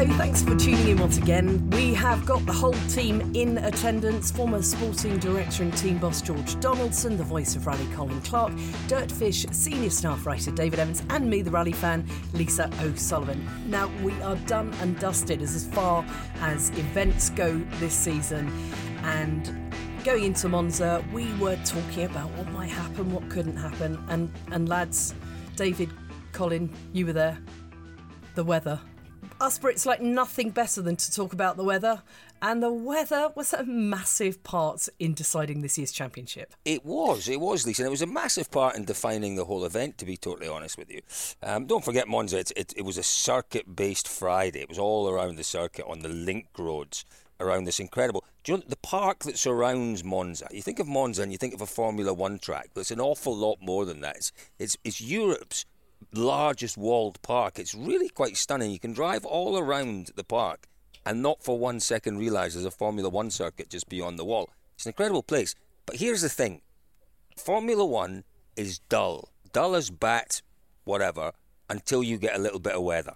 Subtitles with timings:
[0.00, 1.68] Hello, thanks for tuning in once again.
[1.72, 4.30] We have got the whole team in attendance.
[4.30, 8.50] Former sporting director and team boss George Donaldson, the voice of rally Colin Clark,
[8.88, 13.46] Dirtfish senior staff writer David Evans, and me, the rally fan, Lisa O'Sullivan.
[13.66, 16.02] Now, we are done and dusted as, as far
[16.40, 18.50] as events go this season.
[19.02, 19.70] And
[20.02, 24.02] going into Monza, we were talking about what might happen, what couldn't happen.
[24.08, 25.14] And, and lads,
[25.56, 25.90] David,
[26.32, 27.38] Colin, you were there.
[28.34, 28.80] The weather
[29.40, 32.02] us Brits like nothing better than to talk about the weather,
[32.42, 36.54] and the weather was a massive part in deciding this year's championship.
[36.64, 39.64] It was, it was, Lisa, and it was a massive part in defining the whole
[39.64, 39.98] event.
[39.98, 41.00] To be totally honest with you,
[41.42, 42.38] um, don't forget Monza.
[42.38, 44.60] It, it, it was a circuit-based Friday.
[44.60, 47.04] It was all around the circuit on the link roads
[47.40, 48.22] around this incredible.
[48.44, 50.46] Do you know the park that surrounds Monza?
[50.50, 53.00] You think of Monza and you think of a Formula One track, but it's an
[53.00, 54.16] awful lot more than that.
[54.16, 55.64] It's it's, it's Europe's
[56.12, 57.58] largest walled park.
[57.58, 58.70] It's really quite stunning.
[58.70, 60.66] You can drive all around the park
[61.06, 64.50] and not for one second realise there's a Formula One circuit just beyond the wall.
[64.74, 65.54] It's an incredible place.
[65.86, 66.62] But here's the thing
[67.36, 68.24] Formula One
[68.56, 70.42] is dull, dull as bat,
[70.84, 71.32] whatever,
[71.68, 73.14] until you get a little bit of weather.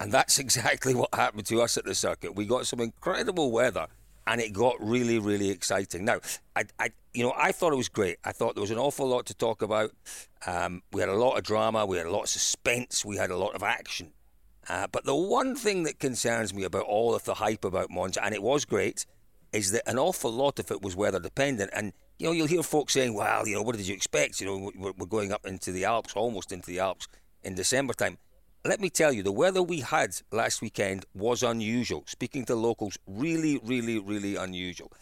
[0.00, 2.34] And that's exactly what happened to us at the circuit.
[2.34, 3.88] We got some incredible weather
[4.28, 6.04] and it got really, really exciting.
[6.04, 6.20] Now,
[6.54, 8.18] I, I, you know, I thought it was great.
[8.24, 9.90] I thought there was an awful lot to talk about.
[10.46, 13.30] Um, we had a lot of drama, we had a lot of suspense, we had
[13.30, 14.12] a lot of action.
[14.68, 18.22] Uh, but the one thing that concerns me about all of the hype about Monza,
[18.22, 19.06] and it was great,
[19.50, 21.70] is that an awful lot of it was weather dependent.
[21.72, 24.42] And you know, you'll hear folks saying, "Well, you know, what did you expect?
[24.42, 27.08] You know, we're going up into the Alps, almost into the Alps
[27.42, 28.18] in December time."
[28.64, 32.04] Let me tell you, the weather we had last weekend was unusual.
[32.06, 34.92] Speaking to locals, really, really, really unusual.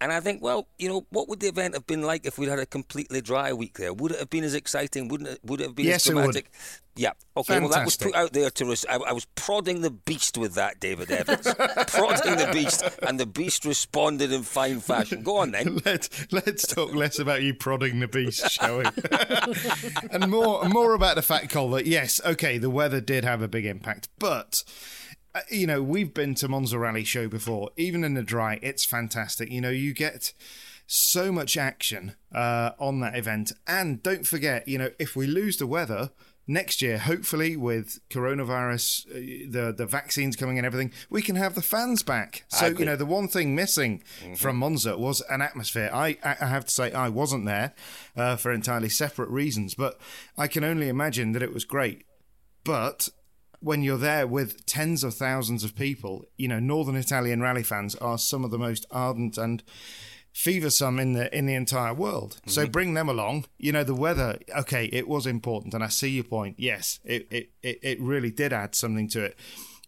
[0.00, 2.48] And I think, well, you know, what would the event have been like if we'd
[2.48, 3.92] had a completely dry week there?
[3.92, 5.08] Would it have been as exciting?
[5.08, 5.40] Wouldn't it?
[5.44, 6.46] Would it have been yes, as dramatic?
[6.46, 7.00] It would.
[7.00, 7.12] Yeah.
[7.36, 7.54] Okay.
[7.54, 7.62] Fantastic.
[7.62, 8.84] Well, that was put out there to us.
[8.88, 11.46] I, I, was prodding the beast with that, David Evans.
[11.88, 15.22] prodding the beast, and the beast responded in fine fashion.
[15.22, 15.80] Go on then.
[15.84, 18.84] Let, let's talk less about you prodding the beast, shall we?
[20.10, 23.48] and more, more about the fact, Cole, that yes, okay, the weather did have a
[23.48, 24.64] big impact, but
[25.50, 27.70] you know, we've been to Monza Rally Show before.
[27.76, 29.50] Even in the dry, it's fantastic.
[29.50, 30.32] You know, you get
[30.86, 33.52] so much action uh, on that event.
[33.66, 36.10] And don't forget, you know, if we lose the weather
[36.48, 41.54] next year, hopefully with coronavirus, uh, the the vaccines coming and everything, we can have
[41.54, 42.44] the fans back.
[42.48, 44.34] So you know, the one thing missing mm-hmm.
[44.34, 45.90] from Monza was an atmosphere.
[45.92, 47.72] I I have to say I wasn't there
[48.16, 49.96] uh, for entirely separate reasons, but
[50.36, 52.04] I can only imagine that it was great.
[52.64, 53.10] But
[53.60, 57.94] when you're there with tens of thousands of people, you know, Northern Italian rally fans
[57.96, 59.62] are some of the most ardent and
[60.32, 62.36] feversome in the in the entire world.
[62.36, 62.50] Mm-hmm.
[62.50, 63.46] So bring them along.
[63.58, 66.56] You know, the weather, okay, it was important, and I see your point.
[66.58, 69.36] Yes, it it, it, really did add something to it.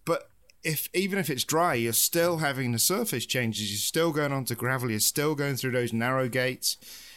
[0.05, 0.29] But
[0.63, 3.71] if even if it's dry, you're still having the surface changes.
[3.71, 4.91] You're still going onto gravel.
[4.91, 6.77] You're still going through those narrow gates.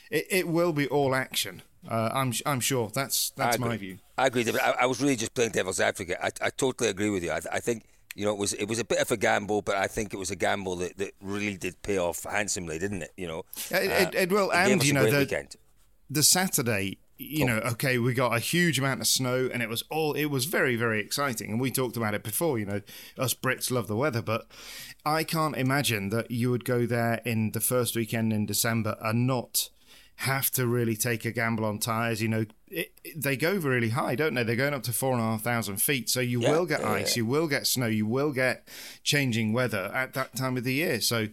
[0.10, 1.62] It, it will be all action.
[1.90, 4.00] Uh, I'm I'm sure that's that's my view.
[4.18, 4.46] I agree.
[4.62, 6.18] I, I, was really just playing devil's advocate.
[6.22, 7.32] I, I totally agree with you.
[7.32, 7.84] I, I, think
[8.16, 10.18] you know it was it was a bit of a gamble, but I think it
[10.18, 13.12] was a gamble that, that really did pay off handsomely, didn't it?
[13.18, 14.52] You know, it, uh, it, it will.
[14.54, 15.48] And you know the
[16.10, 17.00] the Saturday.
[17.18, 17.48] You oh.
[17.48, 20.14] know, okay, we got a huge amount of snow, and it was all.
[20.14, 22.60] It was very, very exciting, and we talked about it before.
[22.60, 22.82] You know,
[23.18, 24.48] us Brits love the weather, but
[25.06, 29.26] I can't imagine that you would go there in the first weekend in December and
[29.26, 29.70] not
[30.18, 32.22] have to really take a gamble on tires.
[32.22, 34.44] You know, it, it, they go really high, don't they?
[34.44, 36.10] They're going up to four and a half thousand feet.
[36.10, 37.22] So you yeah, will get yeah, ice, yeah.
[37.22, 38.68] you will get snow, you will get
[39.04, 41.02] changing weather at that time of the year.
[41.02, 41.28] So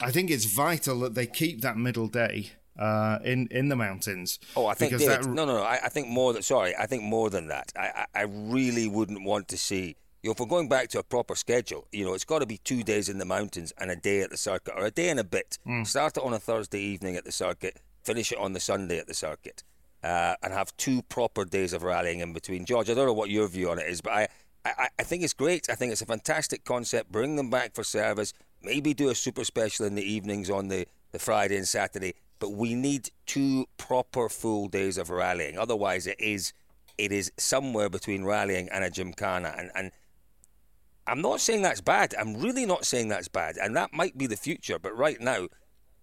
[0.00, 2.52] I think it's vital that they keep that middle day.
[2.78, 4.38] Uh, in in the mountains.
[4.54, 5.26] Oh, I think David, that...
[5.26, 5.64] no, no, no.
[5.64, 6.76] I, I, think more than sorry.
[6.76, 7.72] I think more than that.
[7.74, 10.98] I, I, I really wouldn't want to see you know, if we're going back to
[10.98, 13.90] a proper schedule, you know, it's got to be two days in the mountains and
[13.90, 15.58] a day at the circuit, or a day and a bit.
[15.66, 15.86] Mm.
[15.86, 19.06] Start it on a Thursday evening at the circuit, finish it on the Sunday at
[19.06, 19.58] the circuit.
[20.02, 22.64] uh, and have two proper days of rallying in between.
[22.64, 24.28] George, I don't know what your view on it is, but I,
[24.64, 25.68] I, I think it's great.
[25.70, 27.10] I think it's a fantastic concept.
[27.10, 28.32] Bring them back for service.
[28.62, 32.14] Maybe do a super special in the evenings on the, the Friday and Saturday.
[32.38, 35.58] But we need two proper full days of rallying.
[35.58, 36.52] Otherwise, it is
[36.96, 39.54] it is somewhere between rallying and a gymkhana.
[39.56, 39.92] And, and
[41.06, 42.12] I'm not saying that's bad.
[42.18, 43.56] I'm really not saying that's bad.
[43.56, 44.80] And that might be the future.
[44.80, 45.46] But right now,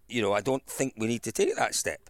[0.07, 2.09] you know, I don't think we need to take that step.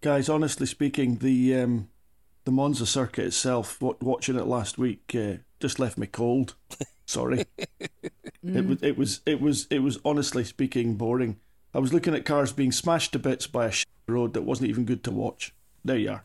[0.00, 1.88] Guys, honestly speaking, the um,
[2.44, 6.54] the Monza circuit itself, watching it last week, uh, just left me cold.
[7.06, 7.46] Sorry,
[8.44, 8.56] mm.
[8.56, 11.38] it was it was it was it was honestly speaking boring.
[11.74, 13.72] I was looking at cars being smashed to bits by a
[14.06, 15.54] road that wasn't even good to watch.
[15.84, 16.24] There you are.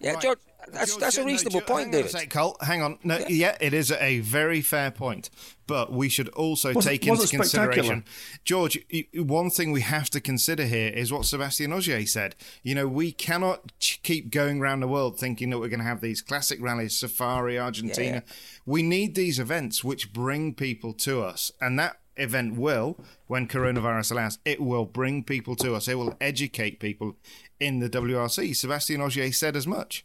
[0.00, 0.22] Yeah, right.
[0.22, 0.38] George,
[0.72, 2.14] that's that's a reasonable no, point, hang David.
[2.14, 2.98] On Colt, hang on.
[3.04, 3.26] No, yeah.
[3.28, 3.56] yeah.
[3.60, 5.30] it is a very fair point.
[5.66, 8.04] But we should also was, take into consideration,
[8.44, 8.78] George.
[9.14, 12.34] One thing we have to consider here is what Sebastian Ogier said.
[12.64, 16.00] You know, we cannot keep going around the world thinking that we're going to have
[16.00, 18.24] these classic rallies, Safari, Argentina.
[18.26, 18.32] Yeah.
[18.66, 24.12] We need these events which bring people to us, and that event will, when coronavirus
[24.12, 25.88] allows, it will bring people to us.
[25.88, 27.16] It will educate people
[27.58, 28.54] in the WRC.
[28.54, 30.04] Sebastian Ogier said as much.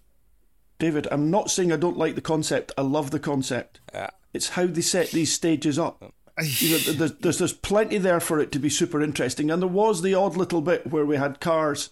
[0.77, 2.71] David, I'm not saying I don't like the concept.
[2.77, 3.79] I love the concept.
[3.93, 6.13] Uh, it's how they set these stages up.
[6.41, 9.69] you know, there's, there's, there's plenty there for it to be super interesting, and there
[9.69, 11.91] was the odd little bit where we had cars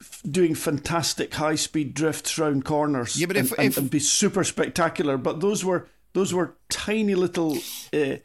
[0.00, 3.20] f- doing fantastic high speed drifts round corners.
[3.20, 3.76] Yeah, but if, and, if...
[3.76, 7.58] And, and, be super spectacular, but those were those were tiny little
[7.92, 8.16] uh,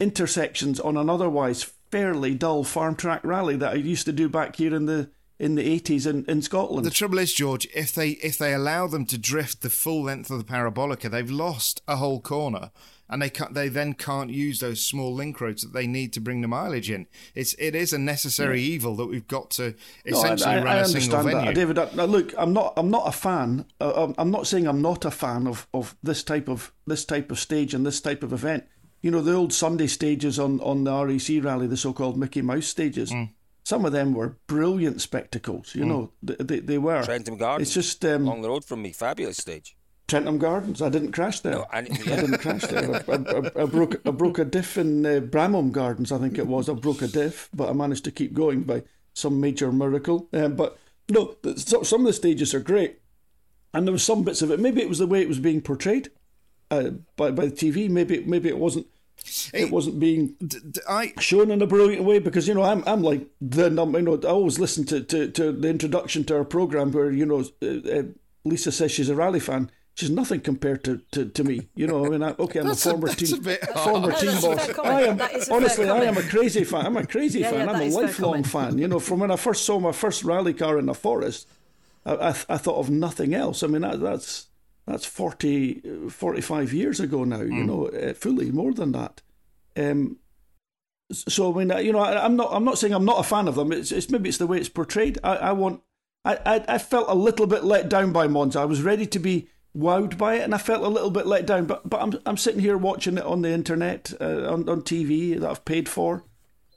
[0.00, 4.56] intersections on an otherwise fairly dull farm track rally that I used to do back
[4.56, 6.84] here in the in the 80s in, in Scotland.
[6.84, 10.30] The trouble is, George, if they if they allow them to drift the full length
[10.30, 12.70] of the parabolica, they've lost a whole corner,
[13.08, 16.20] and they can't, they then can't use those small link roads that they need to
[16.20, 17.06] bring the mileage in.
[17.34, 18.74] It's it is a necessary yeah.
[18.74, 19.74] evil that we've got to
[20.04, 21.44] essentially no, I, I, run I a single venue.
[21.46, 21.76] That, David.
[21.96, 23.64] Now, look, I'm not I'm not a fan.
[23.80, 27.30] Uh, I'm not saying I'm not a fan of, of this type of this type
[27.30, 28.64] of stage and this type of event.
[29.00, 32.66] You know, the old Sunday stages on on the RAC rally, the so-called Mickey Mouse
[32.66, 33.12] stages.
[33.12, 33.30] Mm
[33.68, 35.74] some of them were brilliant spectacles.
[35.74, 35.88] You mm.
[35.88, 37.02] know, they, they, they, were.
[37.02, 37.68] Trentham Gardens.
[37.68, 39.76] It's just um, along the road from me, fabulous stage.
[40.06, 40.80] Trentham Gardens.
[40.80, 41.52] I didn't crash there.
[41.52, 42.14] No, I, yeah.
[42.14, 42.94] I didn't crash there.
[42.94, 46.10] I, I, I, broke I broke a diff in uh, Bramham Gardens.
[46.10, 46.70] I think it was.
[46.70, 50.30] I broke a diff, but I managed to keep going by some major miracle.
[50.32, 50.78] Um, but
[51.10, 53.00] no, some of the stages are great,
[53.74, 54.60] and there were some bits of it.
[54.60, 56.08] Maybe it was the way it was being portrayed
[56.70, 57.90] uh, by by the TV.
[57.90, 58.86] Maybe maybe it wasn't
[59.52, 62.82] it wasn't being d- d- I, shown in a brilliant way because you know I'm
[62.86, 66.36] I'm like the number you know I always listen to, to, to the introduction to
[66.36, 68.02] our program where you know uh, uh,
[68.44, 71.68] Lisa says she's a rally fan she's nothing compared to, to, to me.
[71.74, 74.78] You know, I mean, I, okay, I'm a former a, team former no, team boss.
[74.78, 75.20] I am
[75.50, 76.86] honestly, I am a crazy fan.
[76.86, 77.66] I'm a crazy yeah, fan.
[77.66, 78.78] Yeah, I'm a lifelong fan.
[78.78, 81.48] You know, from when I first saw my first rally car in the forest,
[82.06, 83.64] I, I, I thought of nothing else.
[83.64, 84.46] I mean, that, that's
[84.88, 87.66] that's 40, 45 years ago now, you mm.
[87.66, 89.22] know, uh, fully more than that.
[89.76, 90.18] Um,
[91.12, 92.50] so I mean, you know, I, am not.
[92.52, 93.72] I'm not saying I'm not a fan of them.
[93.72, 95.18] It's, it's maybe it's the way it's portrayed.
[95.24, 95.80] I, I want.
[96.24, 98.60] I, I, I felt a little bit let down by Monza.
[98.60, 101.46] I was ready to be wowed by it, and I felt a little bit let
[101.46, 101.64] down.
[101.64, 105.38] But but I'm I'm sitting here watching it on the internet, uh, on on TV
[105.40, 106.24] that I've paid for.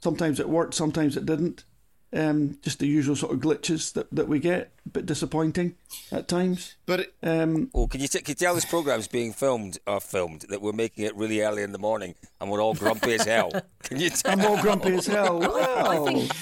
[0.02, 1.64] Sometimes it worked, sometimes it didn't.
[2.14, 5.76] Um, just the usual sort of glitches that, that we get, a bit disappointing
[6.10, 6.76] at times.
[6.84, 9.98] But it, um, oh, can you, t- can you tell this program's being filmed or
[9.98, 13.24] filmed that we're making it really early in the morning and we're all grumpy as
[13.24, 13.50] hell?
[13.82, 14.10] Can you?
[14.10, 14.32] Tell?
[14.32, 15.40] I'm all grumpy as hell.
[15.52, 16.06] Wow.
[16.06, 16.32] I think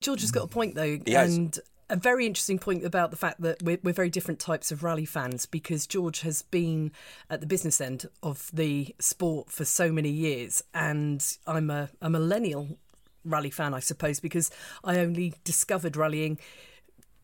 [0.00, 1.58] George has got a point though, and
[1.92, 5.04] a very interesting point about the fact that we're, we're, very different types of rally
[5.04, 6.90] fans because George has been
[7.28, 12.08] at the business end of the sport for so many years, and I'm a, a
[12.08, 12.78] millennial
[13.24, 14.50] rally fan, I suppose, because
[14.84, 16.38] I only discovered rallying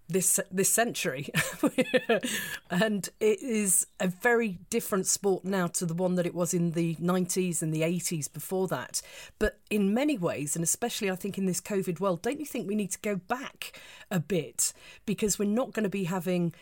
[0.09, 1.29] this this century.
[2.71, 6.73] And it is a very different sport now to the one that it was in
[6.73, 9.01] the 90s and the 80s before that.
[9.39, 12.69] But in many ways and especially I think in this covid world don't you think
[12.69, 13.79] we need to go back
[14.11, 14.73] a bit?
[15.07, 16.55] Because we're not going to be having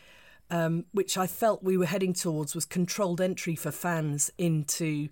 [0.49, 5.09] um, which I felt we were heading towards was controlled entry for fans into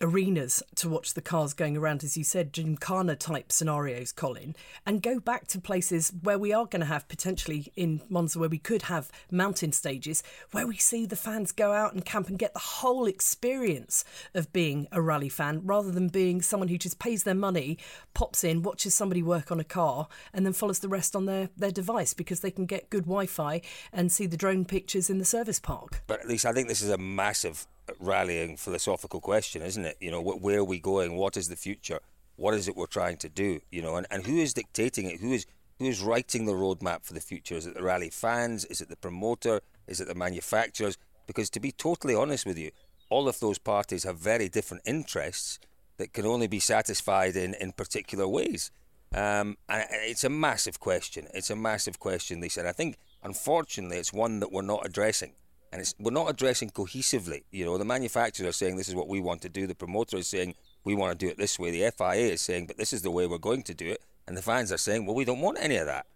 [0.00, 4.54] arenas to watch the cars going around, as you said, gymkhana type scenarios, Colin,
[4.86, 8.48] and go back to places where we are going to have potentially in Monza where
[8.48, 12.38] we could have mountain stages where we see the fans go out and camp and
[12.38, 14.04] get the whole experience
[14.34, 17.78] of being a rally fan rather than being someone who just pays their money,
[18.14, 21.50] pops in, watches somebody work on a car, and then follows the rest on their,
[21.56, 23.60] their device because they can get good Wi Fi
[23.92, 26.02] and see the drone pictures in the service park.
[26.06, 27.66] But at least I think this is a massive
[27.98, 29.96] rallying philosophical question, isn't it?
[30.00, 31.16] You know, where are we going?
[31.16, 32.00] What is the future?
[32.36, 33.60] What is it we're trying to do?
[33.70, 35.20] You know, and, and who is dictating it?
[35.20, 35.46] Who is
[35.80, 37.54] Who's writing the roadmap for the future?
[37.54, 38.66] Is it the rally fans?
[38.66, 39.62] Is it the promoter?
[39.88, 40.98] Is it the manufacturers?
[41.26, 42.70] Because to be totally honest with you,
[43.08, 45.58] all of those parties have very different interests
[45.96, 48.70] that can only be satisfied in, in particular ways.
[49.14, 51.28] Um, and it's a massive question.
[51.32, 52.60] It's a massive question, Lisa.
[52.60, 55.32] And I think, unfortunately, it's one that we're not addressing.
[55.72, 57.44] And we're not addressing cohesively.
[57.52, 59.66] You know, the manufacturers are saying this is what we want to do.
[59.66, 61.70] The promoter is saying we want to do it this way.
[61.70, 64.02] The FIA is saying, but this is the way we're going to do it.
[64.26, 66.06] And the fans are saying, well, we don't want any of that.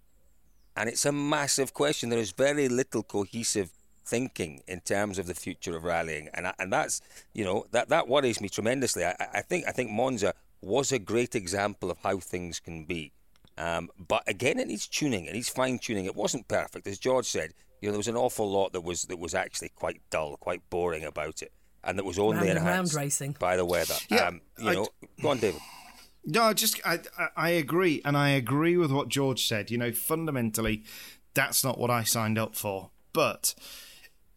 [0.77, 2.11] And it's a massive question.
[2.11, 3.71] There is very little cohesive
[4.05, 7.01] thinking in terms of the future of rallying, and and that's
[7.33, 9.05] you know that that worries me tremendously.
[9.05, 13.13] I, I think I think Monza was a great example of how things can be,
[13.59, 16.05] um, but again it needs tuning, it needs fine tuning.
[16.05, 17.55] It wasn't perfect, as George said.
[17.85, 20.63] You know there was an awful lot that was that was actually quite dull, quite
[20.71, 21.53] boring about it,
[21.85, 23.37] and that was only round enhanced racing.
[23.39, 23.93] by the weather.
[24.09, 24.89] Yeah, um, you I, know,
[25.21, 25.61] go on, David.
[26.25, 27.01] No, just I,
[27.37, 29.71] I agree, and I agree with what George said.
[29.71, 30.83] You know, fundamentally,
[31.35, 33.55] that's not what I signed up for, but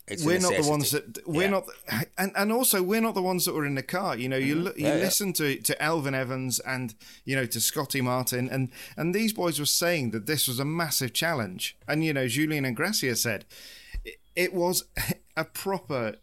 [0.07, 1.49] it's we're not the ones that we're yeah.
[1.49, 1.65] not,
[2.17, 4.17] and and also we're not the ones that were in the car.
[4.17, 4.79] You know, you mm-hmm.
[4.79, 5.33] you yeah, listen yeah.
[5.33, 6.95] to to Elfyn Evans and
[7.25, 10.65] you know to Scotty Martin, and and these boys were saying that this was a
[10.65, 11.77] massive challenge.
[11.87, 13.45] And you know, Julien Ingrassia said
[14.05, 14.85] it, it was
[15.37, 16.15] a proper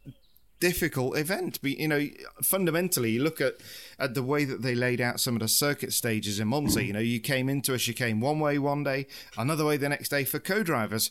[0.60, 1.58] difficult event.
[1.60, 2.06] But you know,
[2.42, 3.56] fundamentally, you look at
[3.98, 6.82] at the way that they laid out some of the circuit stages in Monza.
[6.82, 10.08] You know, you came into a chicane one way one day, another way the next
[10.08, 11.10] day for co-drivers.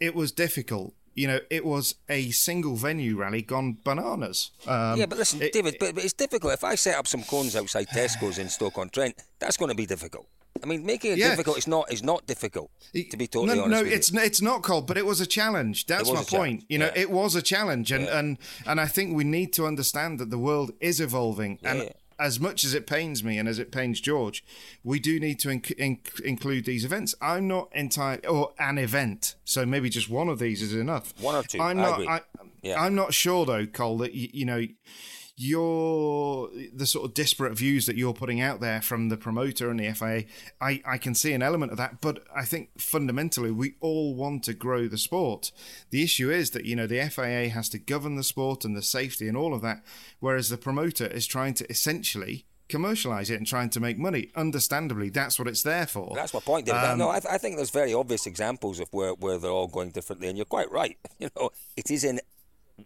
[0.00, 4.50] It was difficult you know, it was a single venue rally gone bananas.
[4.66, 6.52] Um, yeah, but listen, it, David, but, but, it's difficult.
[6.52, 9.74] If I set up some cones outside Tesco's in Stoke on Trent, that's going to
[9.74, 10.26] be difficult.
[10.62, 11.30] I mean, making it yeah.
[11.30, 12.70] difficult is not is not difficult.
[12.92, 14.20] To be totally no, honest, no, it's you.
[14.20, 15.86] it's not cold, but it was a challenge.
[15.86, 16.64] That's my point.
[16.68, 17.02] You know, yeah.
[17.02, 18.18] it was a challenge, and, yeah.
[18.18, 22.38] and and I think we need to understand that the world is evolving, and as
[22.40, 24.44] much as it pains me and as it pains George,
[24.82, 27.14] we do need to inc- inc- include these events.
[27.20, 31.14] I'm not entirely, or an event, so maybe just one of these is enough.
[31.20, 31.60] One or two.
[31.60, 32.00] I'm not.
[32.06, 32.20] I,
[32.62, 32.82] yeah.
[32.82, 34.66] I'm not sure though, Cole, that you, you know
[35.36, 39.80] your the sort of disparate views that you're putting out there from the promoter and
[39.80, 40.24] the FIA,
[40.60, 44.44] I, I can see an element of that, but I think fundamentally we all want
[44.44, 45.50] to grow the sport.
[45.90, 48.82] The issue is that you know the FIA has to govern the sport and the
[48.82, 49.82] safety and all of that,
[50.20, 54.30] whereas the promoter is trying to essentially commercialize it and trying to make money.
[54.34, 56.12] Understandably, that's what it's there for.
[56.14, 56.80] That's my point, David.
[56.80, 59.68] Um, no, I, th- I, think there's very obvious examples of where, where they're all
[59.68, 60.96] going differently, and you're quite right.
[61.18, 62.20] You know, it is in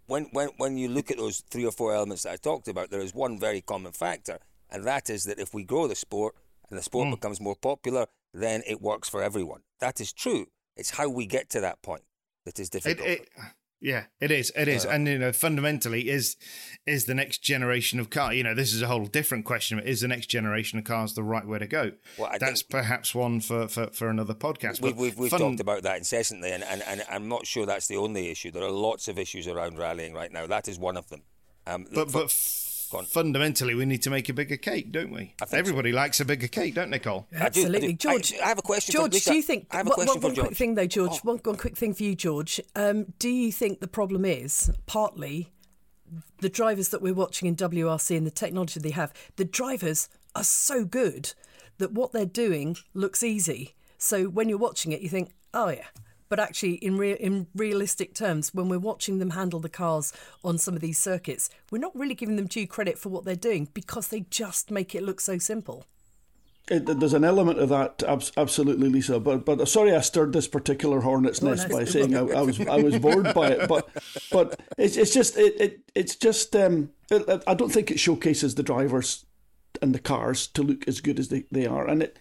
[0.07, 2.91] when, when, when you look at those three or four elements that I talked about,
[2.91, 4.39] there is one very common factor,
[4.71, 6.35] and that is that if we grow the sport
[6.69, 7.13] and the sport mm.
[7.13, 9.61] becomes more popular, then it works for everyone.
[9.81, 10.47] That is true.
[10.77, 12.03] It's how we get to that point
[12.45, 13.07] that is difficult.
[13.07, 13.29] It, it,
[13.81, 14.53] yeah, it is.
[14.57, 16.37] It is, and you know, fundamentally, is
[16.87, 18.35] is the next generation of car.
[18.35, 19.79] You know, this is a whole different question.
[19.79, 21.93] Is the next generation of cars the right way to go?
[22.19, 24.81] Well, That's perhaps one for, for, for another podcast.
[24.81, 27.87] We've we've, we've fun- talked about that incessantly, and, and and I'm not sure that's
[27.87, 28.51] the only issue.
[28.51, 30.47] There are lots of issues around rallying right now.
[30.47, 31.23] That is one of them.
[31.67, 32.31] Um, but for, but
[32.89, 35.35] fundamentally, we need to make a bigger cake, don't we?
[35.53, 35.97] Everybody so.
[35.97, 37.27] likes a bigger cake, don't they, Cole?
[37.33, 38.35] Absolutely, George.
[38.35, 38.93] I, I, have a question.
[38.93, 39.67] George, do you think?
[39.71, 41.13] I have a question one, one quick thing, though, George.
[41.13, 41.21] Oh.
[41.23, 42.61] One, one quick thing for you, George.
[42.75, 45.53] Um, do you think the problem is partly
[46.41, 49.13] the drivers that we're watching in WRC and the technology they have?
[49.37, 51.35] The drivers are so good
[51.79, 53.75] that what they're doing looks easy.
[53.99, 55.87] So when you're watching it, you think, oh yeah,
[56.29, 60.13] but actually, in re- in realistic terms, when we're watching them handle the cars
[60.45, 63.37] on some of these circuits, we're not really giving them due credit for what they're
[63.37, 65.85] doing because they just make it look so simple.
[66.71, 68.03] It, there's an element of that,
[68.37, 69.19] absolutely, Lisa.
[69.21, 72.61] But but sorry, I stirred this particular hornet's nest oh, by saying I, I, was
[72.61, 73.69] I was bored by it.
[73.69, 73.89] But
[74.31, 78.55] but it's it's just it, it it's just um, it, I don't think it showcases
[78.55, 79.25] the drivers
[79.81, 82.19] and the cars to look as good as they, they are, and it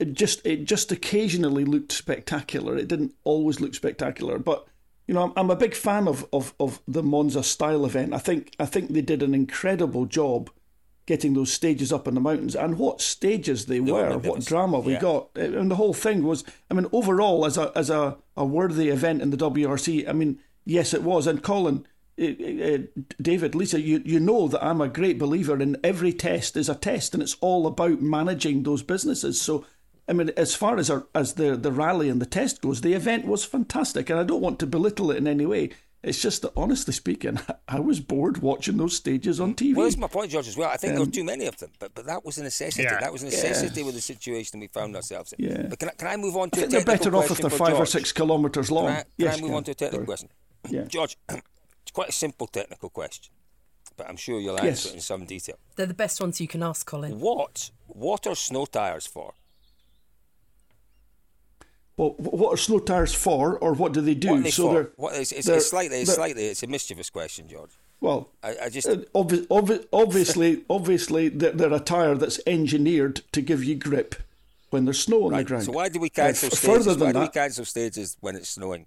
[0.00, 2.76] it just it just occasionally looked spectacular.
[2.76, 4.66] It didn't always look spectacular, but
[5.06, 8.14] you know, I'm, I'm a big fan of, of, of the Monza style event.
[8.14, 10.50] I think I think they did an incredible job
[11.06, 14.80] getting those stages up in the mountains and what stages they, they were, what drama
[14.80, 15.00] we yeah.
[15.00, 16.44] got, eh, and the whole thing was.
[16.70, 20.38] I mean, overall, as a as a, a worthy event in the WRC, I mean,
[20.64, 21.26] yes, it was.
[21.26, 21.86] And Colin,
[22.18, 22.78] uh,
[23.20, 26.74] David, Lisa, you, you know that I'm a great believer in every test is a
[26.74, 29.40] test, and it's all about managing those businesses.
[29.40, 29.66] So
[30.08, 32.92] I mean, as far as our, as the the rally and the test goes, the
[32.92, 35.70] event was fantastic, and I don't want to belittle it in any way.
[36.02, 39.74] It's just that, honestly speaking, I was bored watching those stages on TV.
[39.74, 40.68] Well, that's my point, George, as well.
[40.68, 42.82] I think um, there were too many of them, but but that was a necessity.
[42.82, 43.00] Yeah.
[43.00, 43.86] That was a necessity yeah.
[43.86, 45.44] with the situation we found ourselves in.
[45.44, 45.62] Yeah.
[45.68, 47.48] But can I, can I move on to I think they're better off if they're
[47.48, 47.80] five George?
[47.80, 48.86] or six kilometres long.
[48.86, 50.06] Can I, can yes, I move on to a technical Sorry.
[50.06, 50.28] question?
[50.68, 50.84] Yeah.
[50.84, 53.32] George, it's quite a simple technical question,
[53.96, 54.86] but I'm sure you'll answer yes.
[54.86, 55.56] it in some detail.
[55.76, 57.18] They're the best ones you can ask, Colin.
[57.18, 59.32] What what are snow tyres for?
[62.04, 64.40] Well, what are snow tires for, or what do they do?
[64.42, 67.48] They so they're, what, it's, it's, they're, it's slightly, it's slightly, it's a mischievous question,
[67.48, 67.70] George.
[68.00, 73.22] Well, I, I just uh, obvi- obvi- obviously, obviously, they're, they're, a tire that's engineered
[73.32, 74.16] to give you grip
[74.70, 75.38] when there's snow on right.
[75.38, 75.64] the ground.
[75.64, 76.64] So why do we cancel uh, stages?
[76.64, 78.86] Further than why do we cancel stages when it's snowing?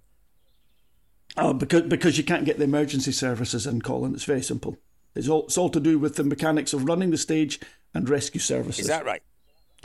[1.36, 4.14] Oh, because because you can't get the emergency services in, Colin.
[4.14, 4.76] It's very simple.
[5.14, 7.60] It's all it's all to do with the mechanics of running the stage
[7.94, 8.80] and rescue services.
[8.80, 9.22] Is that right?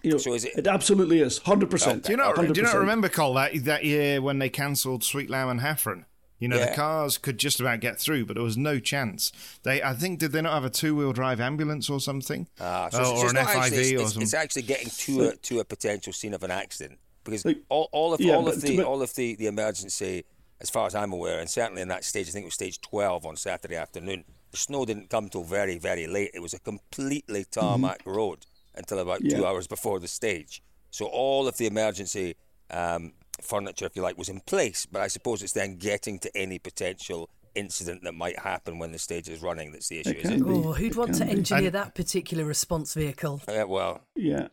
[0.01, 2.03] You know, So is it- It absolutely is, hundred percent.
[2.03, 2.35] Do you not?
[2.35, 6.05] Do you not remember Cole that that year when they cancelled Sweet Lamb and Hafren?
[6.39, 6.71] You know, Yeah.
[6.71, 9.31] the cars could just about get through, but there was no chance.
[9.63, 12.97] They, I think, did they not have a two-wheel drive ambulance or something, Ah, so
[12.97, 14.21] Oh, it's- or an FIV actually, it's, or it's, something?
[14.23, 17.88] it's actually getting to a to a potential scene of an accident because Like, all,
[17.93, 20.25] all of yeah, all but- of the but- all of the, the emergency,
[20.59, 22.81] as far as I'm aware, and certainly in that stage, I think it was stage
[22.81, 24.25] twelve on Saturday afternoon.
[24.51, 26.31] The snow didn't come till very very late.
[26.33, 28.45] It was a completely tarmac road
[28.75, 29.46] until about two Mm-hmm.
[29.46, 30.62] Hours before the stage.
[30.92, 32.36] So all of the emergency
[32.70, 34.86] um, furniture, if you like, was in place.
[34.86, 39.00] But I suppose it's then getting to any potential incident that might happen when the
[39.00, 40.10] stage is running that's the issue.
[40.12, 40.38] Is can it?
[40.39, 40.50] be.
[40.50, 41.34] Oh, who'd It want to can be.
[41.39, 43.42] engineer And- that particular response vehicle?
[43.48, 44.48] Uh, well, Yeah.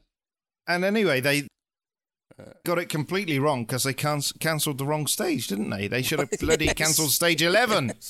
[0.69, 1.49] And anyway, they
[2.65, 5.89] got it completely wrong because they can- cancelled the wrong stage, didn't they?
[5.89, 6.75] They should have bloody Yes.
[6.75, 7.93] cancelled stage eleven.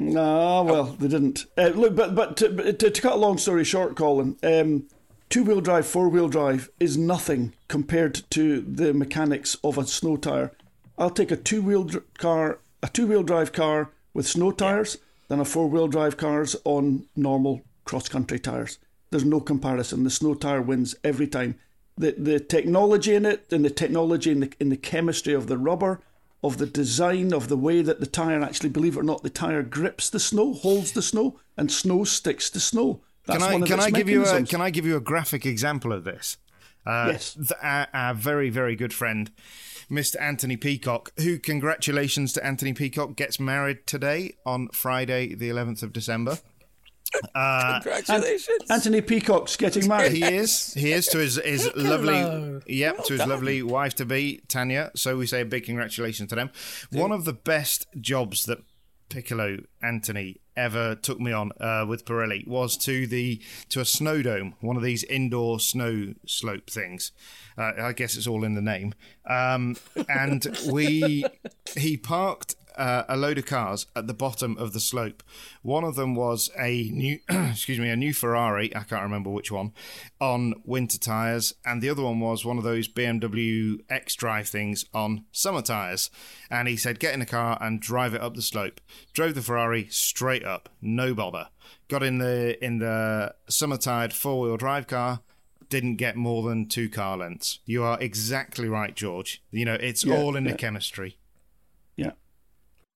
[0.00, 1.46] No, well, they didn't.
[1.56, 4.84] Uh, look, but but to, but to, to cut a long story short, Colin, um,
[5.28, 10.16] two wheel drive, four wheel drive is nothing compared to the mechanics of a snow
[10.16, 10.52] tire.
[10.96, 14.98] I'll take a two wheel dr- car, a two wheel drive car with snow tires,
[15.28, 18.78] than a four wheel drive cars on normal cross country tires.
[19.10, 20.04] There's no comparison.
[20.04, 21.56] The snow tire wins every time.
[21.96, 25.58] The the technology in it, and the technology in the in the chemistry of the
[25.58, 26.00] rubber,
[26.42, 29.30] of the design of the way that the tire actually, believe it or not, the
[29.30, 33.00] tire grips the snow, holds the snow, and snow sticks to snow.
[33.28, 35.92] That's can I can I give you a can I give you a graphic example
[35.92, 36.36] of this?
[36.86, 37.34] Uh, Yes.
[37.34, 39.30] th- our, our very very good friend,
[39.90, 40.20] Mr.
[40.20, 45.92] Anthony Peacock, who congratulations to Anthony Peacock gets married today on Friday, the 11th of
[45.92, 46.38] December.
[47.34, 48.70] congratulations.
[48.70, 50.12] Anthony Peacock's getting married.
[50.12, 50.74] He is.
[50.74, 51.90] He is to his, his Piccolo.
[51.90, 54.90] lovely, yep, to his lovely wife to be Tanya.
[54.94, 56.50] So we say a big congratulations to them.
[56.92, 58.58] One of the best jobs that
[59.08, 63.40] Piccolo Anthony ever took me on uh, with Pirelli was to the
[63.70, 67.12] to a snow dome, one of these indoor snow slope things.
[67.56, 68.94] Uh, I guess it's all in the name.
[69.28, 69.76] Um,
[70.08, 71.24] and we
[71.76, 75.22] he parked uh, a load of cars at the bottom of the slope.
[75.62, 78.74] One of them was a new, excuse me, a new Ferrari.
[78.74, 79.72] I can't remember which one,
[80.20, 84.84] on winter tires, and the other one was one of those BMW X Drive things
[84.94, 86.10] on summer tires.
[86.50, 88.80] And he said, "Get in the car and drive it up the slope."
[89.12, 91.48] Drove the Ferrari straight up, no bother.
[91.88, 95.20] Got in the in the summer tired four wheel drive car
[95.68, 97.58] didn't get more than two car lengths.
[97.66, 99.42] You are exactly right, George.
[99.50, 100.52] You know, it's Yeah, all in yeah.
[100.52, 101.17] the chemistry.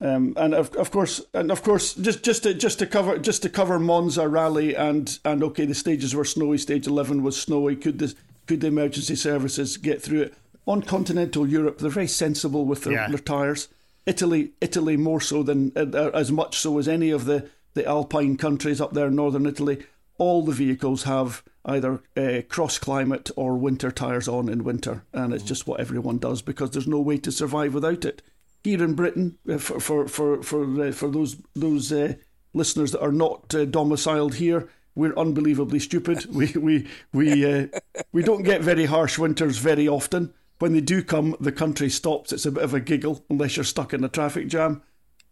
[0.03, 3.43] Um, and of, of course, and of course, just just to just to cover just
[3.43, 6.59] to cover Monza rally and and okay, the stages were snowy.
[6.59, 7.77] Stage eleven was snowy.
[7.77, 8.13] Could the
[8.49, 10.35] could the emergency services get through it?
[10.67, 13.09] On continental Europe, they're very sensible with their, Yeah.
[13.09, 13.69] their tires.
[14.05, 18.37] Italy, Italy more so than uh, as much so as any of the the Alpine
[18.37, 19.85] countries up there in northern Italy.
[20.19, 25.33] All the vehicles have either uh, cross climate or winter tires on in winter, and
[25.33, 28.21] it's just what everyone does because there's no way to survive without it
[28.65, 32.15] here in Britain, uh, for for for for, uh, for those those uh,
[32.55, 36.27] listeners that are not domiciled here, we're unbelievably stupid.
[36.33, 37.67] We we we uh,
[38.13, 40.33] we don't get very harsh winters very often.
[40.59, 42.33] When they do come, the country stops.
[42.33, 44.83] It's a bit of a giggle unless you're stuck in a traffic jam.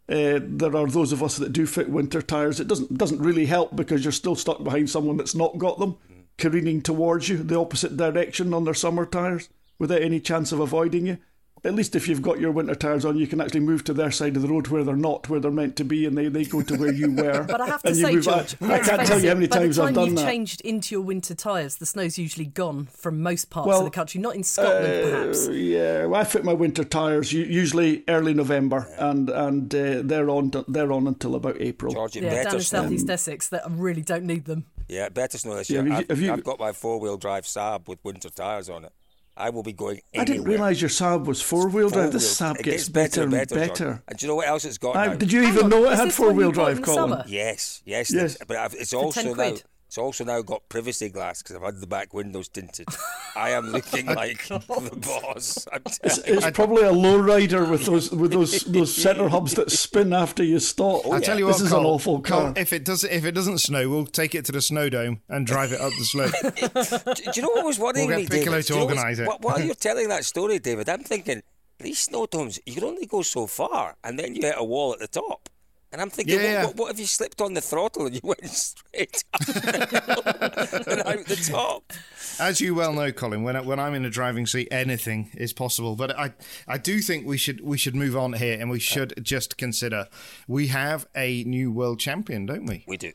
[0.09, 2.59] Uh, there are those of us that do fit winter tires.
[2.59, 5.99] It doesn't doesn't really help because you're still stuck behind someone that's not got them,
[6.37, 11.07] careening towards you the opposite direction on their summer tires without any chance of avoiding
[11.07, 11.19] you.
[11.63, 14.11] At least if you've got your winter tires on, you can actually move to their
[14.11, 16.45] side of the road where they're not, where they're meant to be, and they, they
[16.45, 17.45] go to where you were.
[17.45, 19.47] But I have to And say, move- George, I, I can't tell you how many
[19.47, 20.25] by times the time I've done you've that.
[20.27, 23.91] changed into your winter tyres, the snow's usually gone from most parts Well, of the
[23.91, 24.21] country.
[24.21, 25.49] Not in Scotland, perhaps.
[25.49, 30.31] Uh, yeah, well, I fit my winter tires usually early November, and and uh, they're
[30.31, 31.93] on they're on until about April.
[31.93, 32.83] George, it Yeah, better down in snow.
[32.83, 34.65] southeast Essex, that I really don't need them.
[34.89, 35.93] Yeah, better snow this Yeah, year.
[35.93, 38.85] have you- I've, have you- I've got my four-wheel drive Saab with winter tyres on
[38.85, 38.93] it.
[39.41, 42.13] I will be going I didn't realise your Saab was four wheel drive.
[42.13, 43.75] This Four-wheel- Saab it gets, better and better.
[43.75, 44.03] John.
[44.09, 45.15] And do you know what else it's got I- now?
[45.15, 46.99] did you Hang even on, know it had four wheel drive, in Colin?
[47.11, 47.25] summer?
[47.27, 48.37] Yes, yes, Yes.
[48.47, 49.65] But it's For also now quid.
[49.91, 52.87] It's also now got privacy glass because I've had the back windows tinted.
[53.35, 54.61] I am looking oh like the
[55.05, 55.67] boss.
[55.73, 59.73] I'm It's, it's probably a low rider with those with those those centre hubs that
[59.73, 61.05] spin after you stop.
[61.09, 62.55] I tell you this what, is Cole, an awful Cole, car.
[62.57, 65.45] if it does, if it doesn't snow, we'll take it to the snow dome and
[65.45, 66.35] drive it up the slope.
[67.17, 68.67] do, do you know what was worrying We'll me, Piccolo David?
[68.67, 69.29] to Do you know organise it.
[69.41, 71.43] While you're telling that story, David, I'm thinking
[71.81, 74.93] these snow domes, you can only go so far, and then you hit a wall
[74.93, 75.49] at the top.
[75.93, 76.59] And I'm thinking, Yeah, yeah.
[76.67, 81.01] what, what, what if you slipped on the throttle and you went straight up and
[81.03, 81.93] out the top?
[82.39, 85.53] As you well know, Colin, when I, when I'm in a driving seat, anything is
[85.53, 85.97] possible.
[85.97, 86.33] But I
[86.69, 90.07] I do think we should we should move on here, and we should just consider
[90.47, 92.85] we have a new world champion, don't we?
[92.87, 93.13] We do.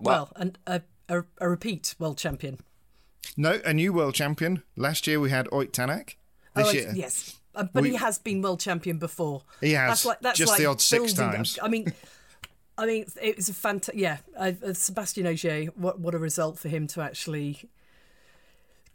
[0.00, 2.58] Well, and a, a, a repeat world champion.
[3.36, 4.62] No, a new world champion.
[4.76, 6.14] Last year we had Ott Tanak.
[6.56, 7.36] This Oh, year, yes.
[7.54, 9.42] Uh, but We- he has been world champion before.
[9.60, 11.34] He has, That's like, that's just like the odd six building up.
[11.34, 11.58] times.
[11.62, 11.92] I mean,
[12.76, 14.00] I mean, it was a fantastic.
[14.00, 15.66] Yeah, uh, uh, Sebastian Ogier.
[15.74, 17.68] What what a result for him to actually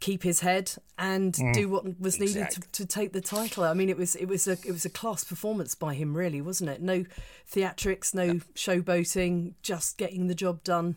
[0.00, 1.54] keep his head and Mm.
[1.54, 2.72] do what was needed Exact.
[2.74, 3.64] to, to take the title.
[3.64, 6.40] I mean, it was it was a it was a class performance by him, really,
[6.40, 6.82] wasn't it?
[6.82, 7.04] No
[7.50, 10.96] theatrics, no showboating, just getting the job done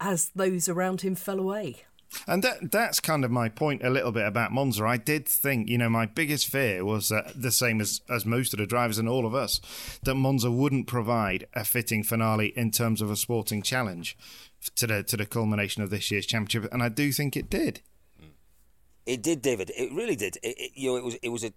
[0.00, 1.84] as those around him fell away.
[2.26, 4.84] And that that's kind of my point a little bit about Monza.
[4.84, 8.52] I did think, you know, my biggest fear was that the same as, as most
[8.52, 9.60] of the drivers and all of us,
[10.02, 14.16] that Monza wouldn't provide a fitting finale in terms of a sporting challenge
[14.76, 16.72] to the to the culmination of this year's championship.
[16.72, 17.80] And I do think it did.
[19.04, 19.72] It did, David.
[19.76, 20.36] It really did.
[20.42, 21.52] It, it, you know, it was it was a,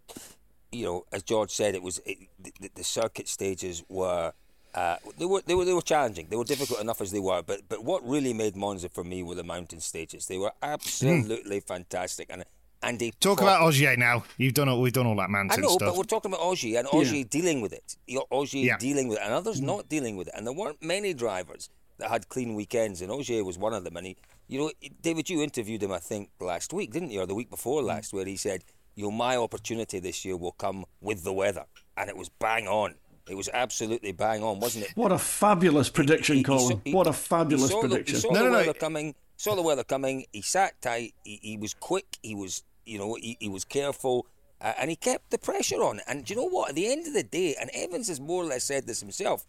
[0.72, 4.34] you know, as George said, it was it, the, the circuit stages were.
[4.76, 6.28] Uh, they were they were they were challenging.
[6.30, 7.42] They were difficult enough as they were.
[7.42, 10.26] But but what really made Monza for me were the mountain stages.
[10.28, 10.70] They were hmm.
[10.74, 12.28] absolutely fantastic.
[12.30, 12.44] And
[12.84, 14.26] and they Talk pro- about Ogier now.
[14.38, 15.90] You've done all we've done all that mountain I know, stuff.
[15.90, 17.96] but we're talking about Ogier and Ogier dealing with it.
[18.30, 18.78] Ogier Yeah.
[18.78, 19.66] dealing with it, and others hmm.
[19.66, 20.34] not dealing with it.
[20.36, 23.96] And there weren't many drivers that had clean weekends, and Ogier was one of them.
[23.96, 24.18] And he,
[24.50, 27.50] you know, David, you interviewed him, I think, last week, didn't you, or the week
[27.50, 27.88] before hmm.
[27.88, 31.66] last, where he said, "You know, my opportunity this year will come with the weather,"
[31.96, 32.96] and it was bang on.
[33.28, 34.92] It was absolutely bang on, wasn't it?
[34.96, 36.76] What a fabulous prediction, He- he Colin.
[36.78, 38.16] saw- he- what a he fabulous saw the- prediction.
[38.16, 38.58] he saw No, the no, no.
[38.60, 39.16] weather coming.
[39.38, 40.26] Saw the weather coming.
[40.32, 41.14] He sat tight.
[41.24, 42.18] He, he was quick.
[42.22, 44.28] He was, you know, he, he was careful,
[44.62, 46.02] uh, and he kept the pressure on.
[46.08, 46.70] And do you know what?
[46.70, 49.46] At the end of the day, and Evans has more or less said this himself.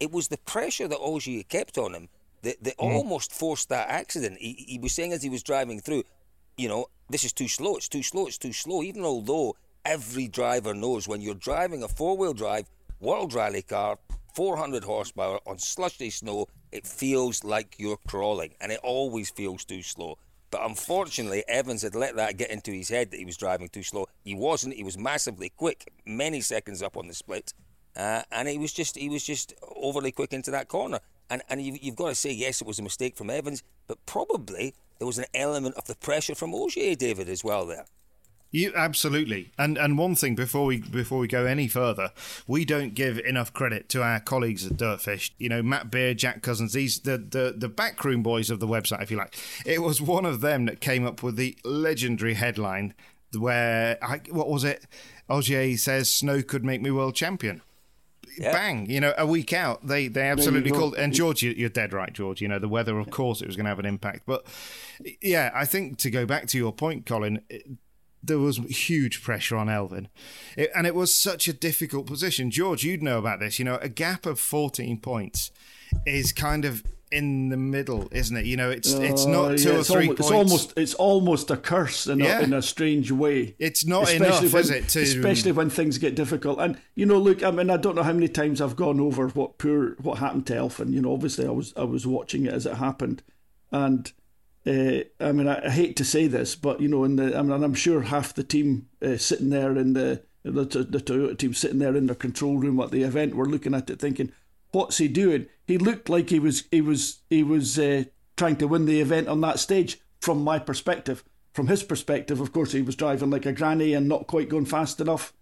[0.00, 2.08] It was the pressure that Ogier kept on him
[2.42, 4.38] that, that almost forced that accident.
[4.40, 6.04] He, he was saying as he was driving through,
[6.56, 7.76] you know, this is too slow.
[7.76, 8.26] It's too slow.
[8.26, 8.82] It's too slow.
[8.82, 12.68] Even although every driver knows when you're driving a four-wheel drive
[13.02, 13.98] World Rally car,
[14.32, 19.82] 400 horsepower on slushy snow, it feels like you're crawling, and it always feels too
[19.82, 20.18] slow.
[20.52, 23.82] But unfortunately, Evans had let that get into his head that he was driving too
[23.82, 24.06] slow.
[24.22, 24.74] He wasn't.
[24.74, 27.52] He was massively quick, many seconds up on the split,
[27.96, 31.00] uh, and he was just he was just overly quick into that corner.
[31.28, 33.98] And and you, you've got to say yes, it was a mistake from Evans, but
[34.06, 37.84] probably there was an element of the pressure from Ogier, David, as well there.
[38.54, 39.50] You absolutely.
[39.58, 42.10] And and one thing before we before we go any further,
[42.46, 45.30] we don't give enough credit to our colleagues at Dirtfish.
[45.38, 49.02] You know, Matt Beer, Jack Cousins, these the the the backroom boys of the website,
[49.02, 49.36] if you like.
[49.64, 52.92] It was one of them that came up with the legendary headline
[53.38, 54.86] where I, what was it?
[55.30, 57.62] Ogier says snow could make me world champion.
[58.38, 58.88] Bang!
[58.88, 60.78] You know, a week out, they they absolutely go.
[60.78, 60.94] called.
[60.96, 62.40] And George, you- you're dead right, George.
[62.42, 64.24] You know, the weather, of course, it was going to have an impact.
[64.26, 64.46] But
[65.22, 67.42] yeah, I think to go back to your point, Colin,
[68.22, 70.06] there was huge pressure on Elfyn,
[70.56, 72.50] it, and it was such a difficult position.
[72.50, 73.58] George, you'd know about this.
[73.58, 75.50] You know, a gap of 14 points
[76.06, 78.46] is kind of in the middle, isn't it?
[78.46, 80.20] You know, it's it's Uh, not two yeah, or three almost, points.
[80.20, 82.38] It's almost it's almost a curse in, Yeah.
[82.40, 83.54] a, in a strange way.
[83.58, 86.58] It's not Especially enough, when, is it, to- especially when things get difficult.
[86.58, 89.28] And you know, look, I mean, I don't know how many times I've gone over
[89.28, 90.92] what poor what happened to Elfyn.
[90.94, 93.22] You know, obviously I was I was watching it as it happened,
[93.70, 94.10] and
[94.66, 97.42] uh, I mean, I, I hate to say this, but you know, in the I
[97.42, 101.38] mean, and I'm sure half the team uh, sitting there in the the, the Toyota
[101.38, 104.32] team sitting there in their control room at the event were looking at it thinking,
[104.70, 108.04] "What's he doing?" He looked like he was he was he was uh,
[108.36, 110.00] trying to win the event on that stage.
[110.20, 114.08] From my perspective, from his perspective, of course, he was driving like a granny and
[114.08, 115.32] not quite going fast enough.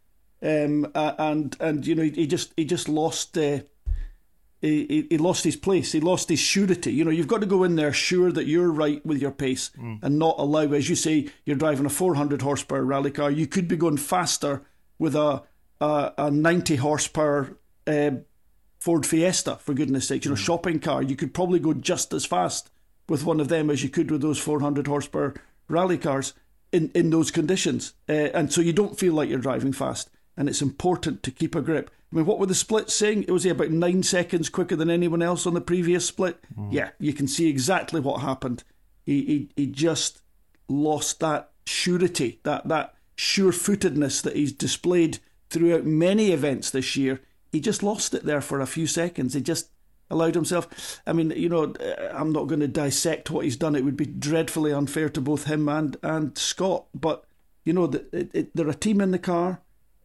[0.42, 3.36] Um, and and you know, he, he just he just lost.
[3.36, 3.60] Uh,
[4.60, 5.92] he, he, he lost his place.
[5.92, 6.92] He lost his surety.
[6.92, 9.70] You know, you've got to go in there sure that you're right with your pace
[10.02, 13.30] and not allow, as you say, you're driving a 400 horsepower rally car.
[13.30, 14.62] You could be going faster
[14.98, 15.42] with a
[15.80, 18.10] a, a 90 horsepower uh,
[18.78, 20.24] Ford Fiesta, for goodness sake.
[20.24, 21.02] You know, shopping car.
[21.02, 22.70] You could probably go just as fast
[23.08, 25.34] with one of them as you could with those 400 horsepower
[25.68, 26.34] rally cars
[26.72, 27.94] in, in those conditions.
[28.08, 30.10] Uh, and so you don't feel like you're driving fast.
[30.40, 31.90] And it's important to keep a grip.
[32.10, 33.24] I mean, what were the splits saying?
[33.24, 36.42] It was he about nine seconds quicker than anyone else on the previous split.
[36.70, 38.64] Yeah, you can see exactly what happened.
[39.04, 40.22] He, he he just
[40.66, 45.18] lost that surety, that that sure-footedness that he's displayed
[45.50, 47.20] throughout many events this year.
[47.52, 49.34] He just lost it there for a few seconds.
[49.34, 49.68] He just
[50.08, 51.02] allowed himself.
[51.06, 53.76] I mean, you know, uh, I'm not going to dissect what he's done.
[53.76, 56.86] It would be dreadfully unfair to both him and and Scott.
[56.94, 57.26] But
[57.66, 59.60] you know, the, it, it, they're a team in the car.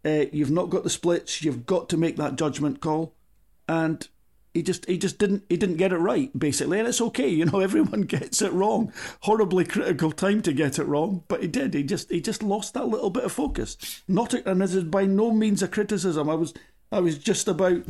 [0.05, 1.41] Uh, you've not got the splits.
[1.41, 3.15] You've got to make that judgment call,
[3.67, 4.07] and
[4.53, 7.27] he just he just didn't he didn't get it right basically, and it's okay.
[7.27, 8.93] You know, everyone gets it wrong.
[9.21, 11.73] Horribly critical time to get it wrong, but he did.
[11.73, 14.03] He just he just lost that little bit of focus.
[14.07, 16.29] Not and this is by no means a criticism.
[16.29, 16.53] I was
[16.91, 17.83] I was just about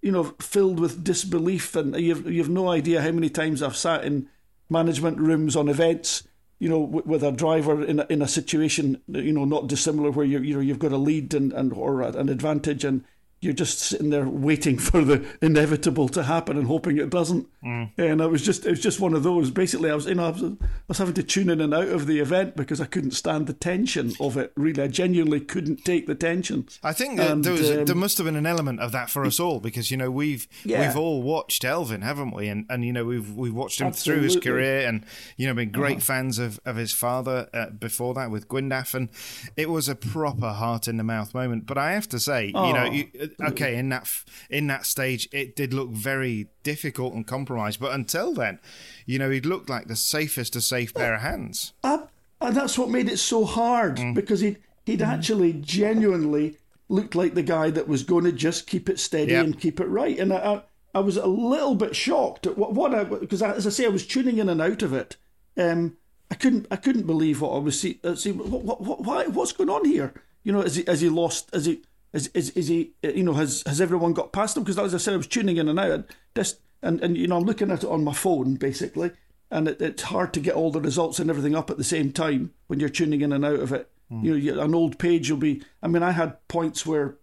[0.00, 4.04] you know filled with disbelief, and you've you've no idea how many times I've sat
[4.04, 4.28] in
[4.70, 6.24] management rooms on events
[6.58, 10.26] you know, with a driver in a, in a situation, you know, not dissimilar where
[10.26, 13.04] you you know you've got a lead and, and or an advantage, and
[13.44, 17.46] you're just sitting there waiting for the inevitable to happen and hoping it doesn't.
[17.62, 17.90] Mm.
[17.98, 19.50] And I was just it was just one of those.
[19.50, 20.56] Basically, I was you know I was, I
[20.88, 23.52] was, having to tune in and out of the event because I couldn't stand the
[23.52, 24.52] tension of it.
[24.56, 26.68] Really, I genuinely couldn't take the tension.
[26.82, 29.24] I think and, there was um, there must have been an element of that for
[29.24, 30.86] us all because you know we've yeah.
[30.86, 32.48] we've all watched Elfyn, haven't we?
[32.48, 34.28] And and you know we've we've watched him Absolutely.
[34.28, 35.04] through his career and
[35.36, 36.00] you know been great uh-huh.
[36.00, 39.08] fans of of his father uh, before that with Gwyndaf, and
[39.56, 41.66] it was a proper heart in the mouth moment.
[41.66, 42.66] But I have to say, oh.
[42.66, 44.08] you know, you, okay, in that
[44.50, 47.80] in that stage, it did look very difficult and compromised.
[47.80, 48.58] But until then,
[49.06, 51.72] you know, he looked like the safest of safe pair of hands.
[51.82, 52.06] Uh,
[52.40, 54.14] and that's what made it so hard mm.
[54.14, 55.06] because he'd, he'd mm.
[55.06, 59.44] actually genuinely looked like the guy that was going to just keep it steady yep.
[59.44, 60.18] and keep it right.
[60.18, 60.62] And I, I,
[60.96, 63.88] I, was a little bit shocked at what, what I, because as I say, I
[63.88, 65.16] was tuning in and out of it.
[65.56, 65.96] Um,
[66.30, 67.98] I couldn't, I couldn't believe what I was seeing.
[68.04, 70.12] Uh, see, what, what, what, why, what's going on here?
[70.42, 71.82] You know, as he, as he lost, as he,
[72.14, 74.62] is, is, is he, you know, has, has everyone got past him?
[74.62, 75.90] Because as I said, I was tuning in and out.
[75.90, 76.04] And,
[76.36, 79.10] just, and, and you know, I'm looking at it on my phone, basically.
[79.50, 82.12] And it, it's hard to get all the results and everything up at the same
[82.12, 83.90] time when you're tuning in and out of it.
[84.12, 84.24] Mm.
[84.24, 87.16] You know, an old page will be, I mean, I had points where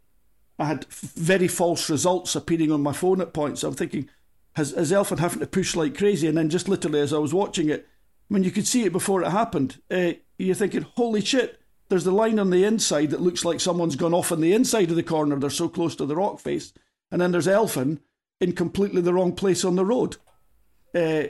[0.59, 3.63] I had very false results appearing on my phone at points.
[3.63, 4.09] I'm thinking,
[4.55, 6.27] has, has Elfyn having to push like crazy?
[6.27, 7.87] And then just literally as I was watching it,
[8.27, 11.60] when you could see it before it happened, uh, you're thinking, holy shit,
[11.91, 14.89] there's the line on the inside that looks like someone's gone off on the inside
[14.89, 15.35] of the corner.
[15.35, 16.71] They're so close to the rock face.
[17.11, 17.99] And then there's Elfyn
[18.39, 20.15] in completely the wrong place on the road
[20.95, 21.23] uh,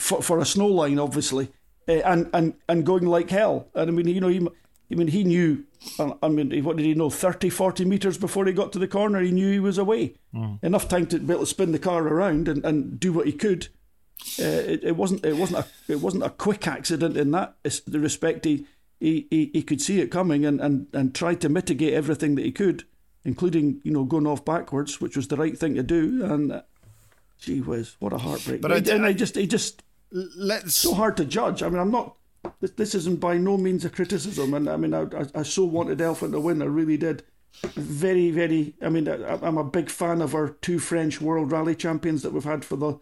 [0.00, 1.52] for, for a snow line, obviously,
[1.88, 3.68] uh, and, and, and going like hell.
[3.72, 4.44] And I mean, you know, he,
[4.90, 5.64] I mean, he knew,
[6.00, 9.20] I mean, what did he know, 30, 40 metres before he got to the corner,
[9.20, 10.14] he knew he was away.
[10.34, 10.58] Mm.
[10.64, 13.32] Enough time to be able to spin the car around and, and do what he
[13.32, 13.68] could.
[14.40, 17.54] Uh, it, it wasn't it wasn't a it wasn't a quick accident in that
[17.88, 18.44] respect.
[18.44, 18.66] He
[19.00, 22.44] he, he, he could see it coming and, and, and tried to mitigate everything that
[22.44, 22.84] he could,
[23.24, 26.22] including, you know, going off backwards, which was the right thing to do.
[26.24, 26.62] And uh,
[27.38, 28.60] gee whiz, what a heartbreak.
[28.60, 29.82] But I, and I, just, he just,
[30.12, 31.62] let's so hard to judge.
[31.62, 32.16] I mean, I'm not,
[32.60, 34.52] this, this isn't by no means a criticism.
[34.52, 37.24] And I mean, I, I, I so wanted Elfyn to win, I really did.
[37.74, 41.74] Very, very, I mean, I, I'm a big fan of our two French World Rally
[41.74, 42.98] champions that we've had for the,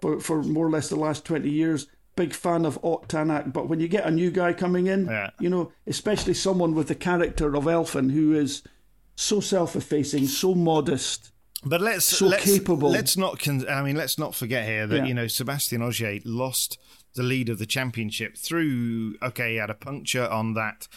[0.00, 3.68] for, for more or less the last 20 years big fan of Ott Tanak, but
[3.68, 5.30] when you get a new guy coming in, yeah.
[5.40, 8.62] you know, especially someone with the character of Elfyn who is
[9.14, 11.32] so self-effacing, so modest,
[11.64, 12.90] but let's so let's, capable.
[12.90, 13.38] Let's not.
[13.38, 15.04] Con- I mean, let's not forget here that yeah.
[15.04, 16.78] you know Sebastian Ogier lost
[17.14, 19.16] the lead of the championship through.
[19.22, 20.88] Okay, he had a puncture on that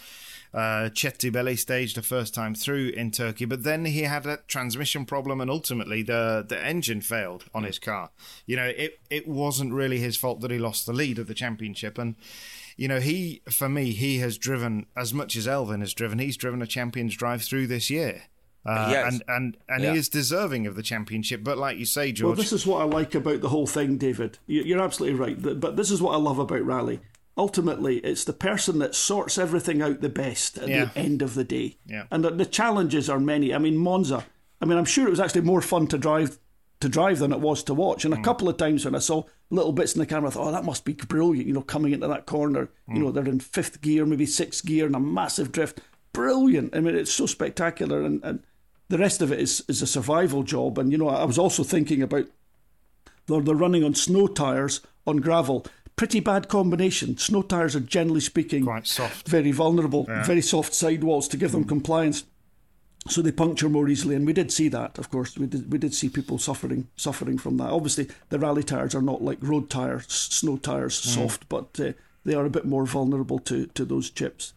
[0.53, 5.05] uh, Çetibeli stage the first time through in Turkey, but then he had a transmission
[5.05, 8.11] problem, and ultimately the the engine failed on his car.
[8.45, 11.33] You know, it it wasn't really his fault that he lost the lead of the
[11.33, 12.15] championship, and
[12.77, 16.19] you know, he for me he has driven as much as Elfyn has driven.
[16.19, 18.23] He's driven a champions drive through this year.
[18.65, 19.11] Uh, yes.
[19.11, 19.91] and and and yeah.
[19.91, 21.43] he is deserving of the championship.
[21.43, 23.97] But like you say, George, well, this is what I like about the whole thing,
[23.97, 24.37] David.
[24.47, 25.59] You're absolutely right.
[25.59, 27.01] But this is what I love about rally
[27.37, 30.85] ultimately it's the person that sorts everything out the best at yeah.
[30.85, 31.77] the end of the day.
[31.85, 32.05] Yeah.
[32.11, 33.53] And the, the, challenges are many.
[33.53, 34.25] I mean, Monza.
[34.61, 36.37] I mean, I'm sure it was actually more fun to drive
[36.79, 38.03] to drive than it was to watch.
[38.03, 38.19] And mm.
[38.19, 40.51] a couple of times when I saw little bits in the camera, I thought, oh,
[40.51, 41.47] that must be brilliant.
[41.47, 42.95] You know, coming into that corner, mm.
[42.95, 45.79] you know, they're in fifth gear, maybe sixth gear, and a massive drift.
[46.11, 46.75] Brilliant.
[46.75, 48.43] I mean, it's so spectacular, and, and
[48.89, 50.77] the rest of it is is a survival job.
[50.77, 52.27] And you know, I was also thinking about
[53.27, 55.65] they're, they're running on snow tires on gravel
[56.03, 57.17] pretty bad combination.
[57.17, 60.21] Snow tyres are generally speaking quite soft, very vulnerable, yeah.
[60.25, 61.69] very soft sidewalls to give them mm.
[61.69, 62.25] compliance.
[63.07, 64.97] So they puncture more easily, and we did see that.
[64.97, 65.71] Of course, we did.
[65.71, 67.69] We did see people suffering suffering from that.
[67.69, 71.05] Obviously, the rally tyres are not like road tyres, snow tyres, mm.
[71.05, 71.93] soft, but uh,
[72.25, 74.53] they are a bit more vulnerable to, to those chips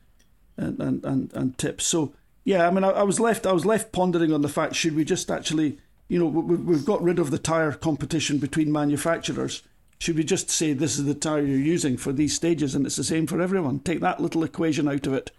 [0.56, 1.86] and, and, and, and tips.
[1.86, 2.12] So
[2.44, 4.96] yeah, I mean, I, I was left I was left pondering on the fact: should
[4.96, 5.78] we just actually,
[6.08, 9.62] you know, we, we've got rid of the tyre competition between manufacturers
[9.98, 12.96] should we just say this is the tyre you're using for these stages and it's
[12.96, 13.80] the same for everyone?
[13.80, 15.30] Take that little equation out of it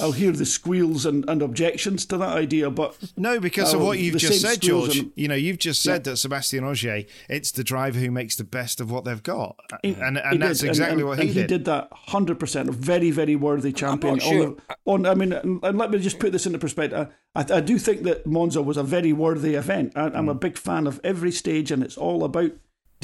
[0.00, 2.70] I'll hear the squeals and, and objections to that idea.
[2.70, 4.98] But no, because of what you've just said, George.
[4.98, 6.12] And, you know, you've just said yeah.
[6.12, 9.94] that Sebastian Ogier, it's the driver who makes the best of what they've got, he,
[9.94, 10.68] and and that's did.
[10.68, 11.40] exactly and, what he and did.
[11.42, 12.68] He did that hundred percent.
[12.68, 14.18] A very very worthy champion.
[14.18, 14.56] Sure.
[14.84, 17.08] On, on, I mean, and let me just put this into perspective.
[17.34, 19.92] I, I do think that Monza was a very worthy event.
[19.96, 20.30] I, am mm.
[20.30, 22.52] a big fan of every stage, and it's all about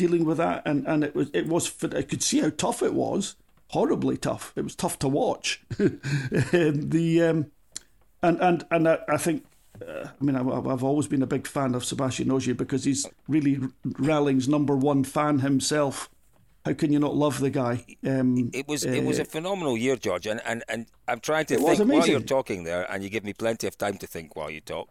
[0.01, 0.63] dealing with that.
[0.65, 3.37] And, and it was it was I could see how tough it was
[3.71, 4.53] horribly tough.
[4.57, 5.63] It was tough to watch.
[5.79, 7.51] the um,
[8.23, 9.45] and and and I, I think.
[9.81, 13.61] Uh, I mean, I've always been a big fan of Sebastian Ogier because he's really
[13.99, 16.11] Ralling's number one fan himself.
[16.67, 17.87] How can you not love the guy?
[18.07, 21.47] Um, it was it was a uh, phenomenal year, George, and, and, and I'm trying
[21.47, 24.37] to think while you're talking there, and you give me plenty of time to think
[24.37, 24.91] while you talk.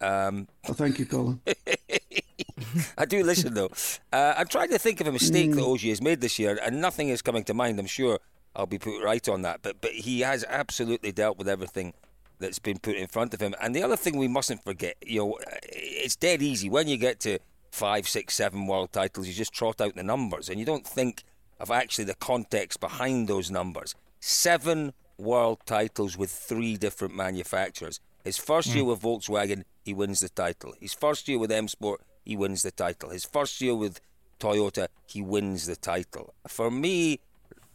[0.00, 1.42] Um, oh, thank you, Colin.
[2.98, 3.70] I do listen though.
[4.12, 5.56] Uh, I'm trying to think of a mistake mm.
[5.56, 7.78] that Ogier has made this year, and nothing is coming to mind.
[7.78, 8.20] I'm sure
[8.54, 11.94] I'll be put right on that, but but he has absolutely dealt with everything
[12.38, 13.54] that's been put in front of him.
[13.60, 17.20] And the other thing we mustn't forget, you know, it's dead easy when you get
[17.20, 17.38] to
[17.70, 19.26] five, six, seven world titles.
[19.26, 21.24] You just trot out the numbers, and you don't think
[21.58, 23.94] of actually the context behind those numbers.
[24.20, 28.00] Seven world titles with three different manufacturers.
[28.24, 28.76] His first mm.
[28.76, 30.74] year with Volkswagen, he wins the title.
[30.80, 33.10] His first year with M Sport, he wins the title.
[33.10, 34.00] His first year with
[34.40, 36.34] Toyota, he wins the title.
[36.46, 37.20] For me,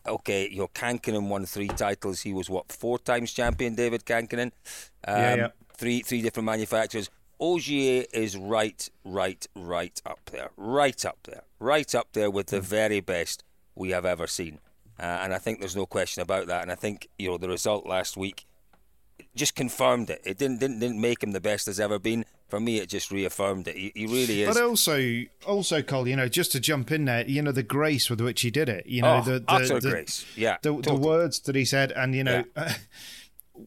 [0.07, 2.21] okay, you know, Kankkunen won three titles.
[2.21, 4.51] He was what four times champion, David Kankkunen.
[5.07, 5.47] Um, yeah, yeah.
[5.73, 7.09] Three three different manufacturers.
[7.39, 12.59] Ogier is right, right, right up there, right up there, right up there with the
[12.59, 13.43] very best
[13.75, 14.59] we have ever seen.
[14.99, 16.61] Uh, and I think there's no question about that.
[16.63, 18.45] And I think you know the result last week
[19.35, 20.21] just confirmed it.
[20.25, 22.25] It didn't didn't didn't make him the best there's ever been.
[22.49, 23.75] For me, it just reaffirmed it.
[23.75, 24.55] He, he really is.
[24.55, 28.09] But also, also, Cole, you know, just to jump in there, you know, the grace
[28.09, 28.87] with which he did it.
[28.87, 30.25] You know, oh, the, the, the, grace.
[30.35, 30.95] Yeah, the, totally.
[30.95, 32.43] the words that he said, and you know.
[32.57, 32.73] Yeah.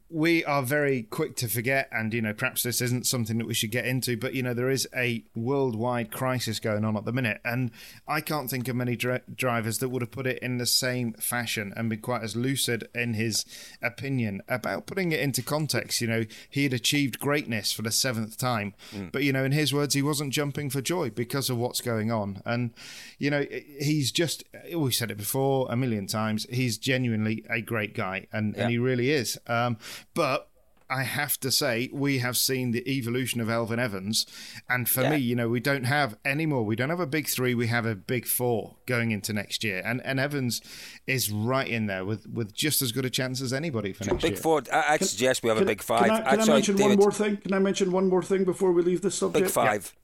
[0.09, 3.55] we are very quick to forget, and you know, perhaps this isn't something that we
[3.55, 7.12] should get into, but you know, there is a worldwide crisis going on at the
[7.12, 7.70] minute, and
[8.07, 11.12] I can't think of many dri- drivers that would have put it in the same
[11.14, 13.44] fashion and been quite as lucid in his
[13.83, 16.00] opinion about putting it into context.
[16.00, 19.12] You know, he had achieved greatness for the seventh time, mm.
[19.12, 22.11] but you know, in his words, he wasn't jumping for joy because of what's going
[22.11, 22.70] on, and
[23.18, 23.44] you know,
[23.81, 26.46] he's just we said it before a million times.
[26.50, 28.62] He's genuinely a great guy, and, yeah.
[28.62, 29.38] and he really is.
[29.46, 29.76] Um,
[30.14, 30.49] but
[30.92, 34.27] I have to say, we have seen the evolution of Elfyn Evans.
[34.68, 35.11] And for yeah.
[35.11, 36.64] me, you know, we don't have any more.
[36.64, 37.55] We don't have a big three.
[37.55, 39.81] We have a big four going into next year.
[39.85, 40.61] And and Evans
[41.07, 44.16] is right in there with, with just as good a chance as anybody for next
[44.16, 44.31] big year.
[44.33, 44.62] Big four.
[44.71, 46.03] I, I can, suggest we have can, a big five.
[46.03, 47.37] Can I, can I mention David, one more thing?
[47.38, 49.45] Can I mention one more thing before we leave this subject?
[49.45, 49.95] Big five.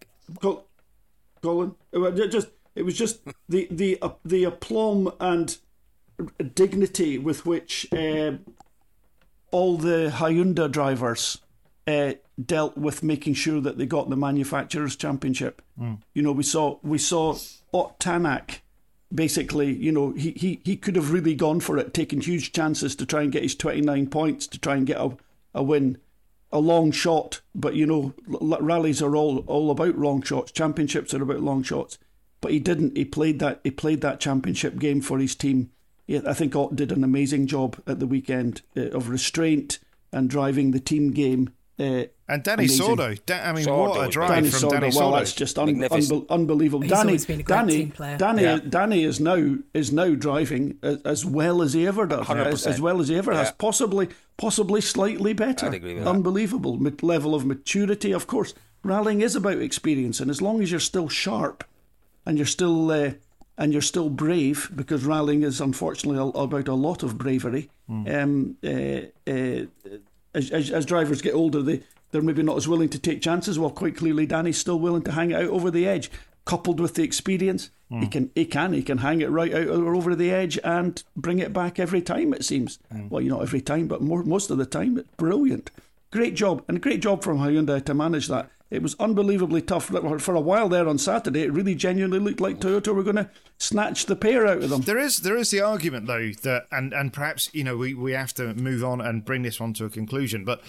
[0.43, 0.53] Yeah.
[1.43, 1.75] Colin,
[2.31, 5.59] just it was just the the uh, the aplomb and
[6.55, 8.33] dignity with which uh,
[9.51, 11.39] all the Hyundai drivers
[11.87, 15.63] uh, dealt with making sure that they got the manufacturers championship.
[15.81, 16.01] Mm.
[16.15, 17.37] You know, we saw we saw
[17.73, 18.61] Ott Tanak
[19.15, 22.95] basically, you know, he, he, he could have really gone for it, taking huge chances
[22.97, 25.17] to try and get his 29 points to try and get a,
[25.55, 25.99] a win.
[26.51, 30.51] A long shot, but you know, l- rallies are all, all about long shots.
[30.51, 31.99] Championships are about long shots.
[32.41, 32.97] But he didn't.
[32.97, 33.61] He played that.
[33.65, 35.73] He played that championship game for his team
[36.09, 39.79] yeah, I think Ott did an amazing job at the weekend uh, of restraint
[40.11, 41.53] and driving the team game.
[41.79, 44.89] Uh, and Dani Sordo, da- I mean, Sordo what a drive Dani from Sordo, Dani
[44.89, 44.97] Sordo.
[44.97, 46.83] Well, that's just un- unbelievable.
[46.83, 48.59] He's Dani, been a Dani, Dani, yeah.
[48.59, 52.81] Dani is now is now driving as, as well as he ever does, as, as,
[52.81, 53.41] well as he ever yeah.
[53.41, 55.67] has, possibly possibly slightly better.
[55.67, 57.03] Unbelievable that.
[57.03, 58.13] level of maturity.
[58.13, 61.65] Of course, rallying is about experience, and as long as you're still sharp
[62.27, 63.13] and you're still uh,
[63.59, 67.69] and you're still brave because rallying is unfortunately about a lot of bravery.
[67.91, 68.23] Mm.
[68.23, 69.67] Um, uh, uh,
[70.33, 73.59] as, as, as, drivers get older, they they're maybe not as willing to take chances.
[73.59, 76.11] Well, quite clearly, Dani's still willing to hang it out over the edge.
[76.45, 78.03] Coupled with the experience, mm.
[78.03, 81.41] he can he can he can hang it right out over the edge and bring
[81.41, 82.33] it back every time.
[82.33, 82.79] It seems.
[82.95, 83.11] Mm.
[83.11, 84.97] Well, you not every time, but more, most of the time.
[84.97, 85.71] It's brilliant.
[86.11, 88.51] Great job and a great job from Hyundai to manage that.
[88.71, 91.43] It was unbelievably tough for a while there on Saturday.
[91.43, 94.83] It really genuinely looked like Toyota were going to snatch the pair out of them.
[94.83, 98.13] There is there is the argument though that and and perhaps you know we we
[98.13, 100.45] have to move on and bring this one to a conclusion.
[100.45, 100.63] But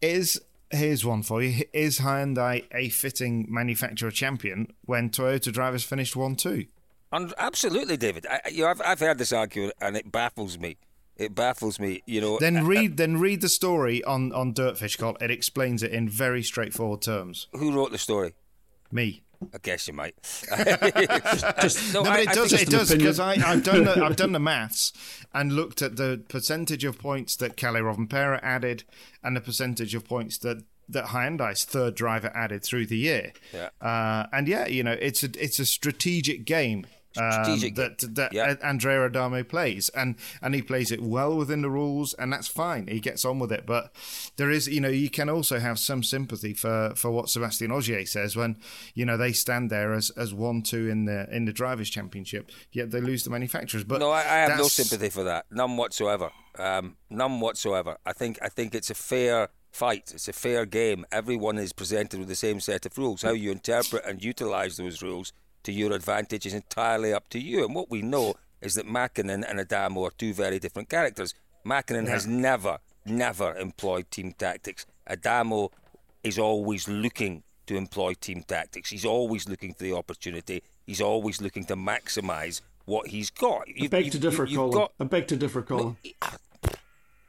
[0.00, 0.40] is
[0.70, 6.36] here's one for you: Is Hyundai a fitting manufacturer champion when Toyota drivers finished one
[6.36, 6.66] two?
[7.12, 8.26] Absolutely, David.
[8.28, 10.78] I, you know, I've, I've heard this argument and it baffles me.
[11.16, 12.38] It baffles me, you know.
[12.38, 15.16] Then read, then read the story on on Dirtfish Call.
[15.20, 17.46] It explains it in very straightforward terms.
[17.52, 18.34] Who wrote the story?
[18.90, 19.22] Me.
[19.52, 20.14] I guess you might.
[21.60, 22.52] just, no, no, but it does.
[22.52, 24.92] It does because I've done the, I've done the maths
[25.32, 28.84] and looked at the percentage of points that Kalle Rovanperä added
[29.22, 33.32] and the percentage of points that that Hyundai's third driver added through the year.
[33.52, 33.68] Yeah.
[33.80, 36.86] Uh, and yeah, you know, it's a it's a strategic game
[37.16, 38.54] um, that that yeah.
[38.62, 42.86] Andrea Adamo plays, and and he plays it well within the rules, and that's fine.
[42.86, 43.94] He gets on with it, but
[44.36, 48.06] there is, you know, you can also have some sympathy for for what Sebastian Ogier
[48.06, 48.56] says when
[48.94, 52.50] you know they stand there as as one two in the in the drivers' championship,
[52.72, 53.84] yet they lose the manufacturers.
[53.84, 57.98] But no, I, I have no sympathy for that, none whatsoever, um, none whatsoever.
[58.04, 60.12] I think I think it's a fair fight.
[60.14, 61.04] It's a fair game.
[61.10, 63.22] Everyone is presented with the same set of rules.
[63.22, 65.32] How you interpret and utilize those rules
[65.64, 67.64] to your advantage is entirely up to you.
[67.64, 71.34] And what we know is that Mäkinen and Adamo are two very different characters.
[71.66, 72.12] Mäkinen yeah.
[72.12, 74.86] has never, never employed team tactics.
[75.06, 75.70] Adamo
[76.22, 78.90] is always looking to employ team tactics.
[78.90, 80.62] He's always looking for the opportunity.
[80.86, 83.66] He's always looking to maximise what he's got.
[83.68, 84.70] You, I beg to differ, Colin.
[84.70, 85.96] Got, I beg to differ, Colin.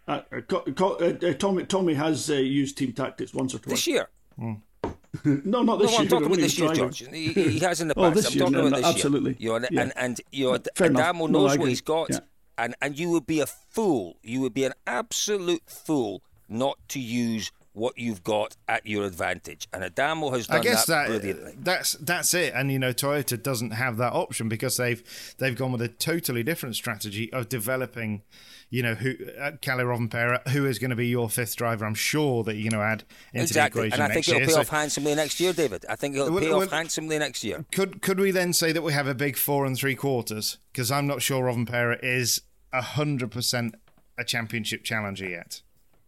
[0.07, 3.71] No, uh, uh, uh, Tommi, Tommi has uh, used team tactics once or twice.
[3.71, 4.09] This year?
[4.39, 4.61] Mm.
[5.25, 6.01] no, not this no, year.
[6.01, 6.99] I'm talking about this year, George.
[7.07, 8.11] He, he, has in the oh, past.
[8.11, 9.31] oh, this I'm talking year, about this absolutely.
[9.31, 9.37] year.
[9.39, 9.81] You know, and, yeah.
[9.81, 12.19] and, and you know, Adamo knows no, what he's got, yeah.
[12.57, 14.17] and and you would be a fool.
[14.23, 19.67] You would be an absolute fool not to use what you've got at your advantage.
[19.73, 21.51] And Adamo has done I guess that, that brilliantly.
[21.51, 22.53] Uh, that's that's it.
[22.55, 25.03] And you know, Toyota doesn't have that option because they've
[25.37, 28.23] they've gone with a totally different strategy of developing
[28.69, 31.85] you know, who uh, Kalle Rovanperä, who is going to be your fifth driver.
[31.85, 33.03] I'm sure that you're going to add
[33.33, 33.81] into exactly.
[33.81, 34.47] the equation and I think it'll year.
[34.47, 35.85] pay so, off handsomely next year, David.
[35.87, 37.65] I think it'll well, pay well, off handsomely next year.
[37.71, 40.57] Could could we then say that we have a big four and three quarters?
[40.71, 42.41] Because I'm not sure Rovanperä is
[42.73, 43.75] hundred percent
[44.17, 45.61] a championship challenger yet.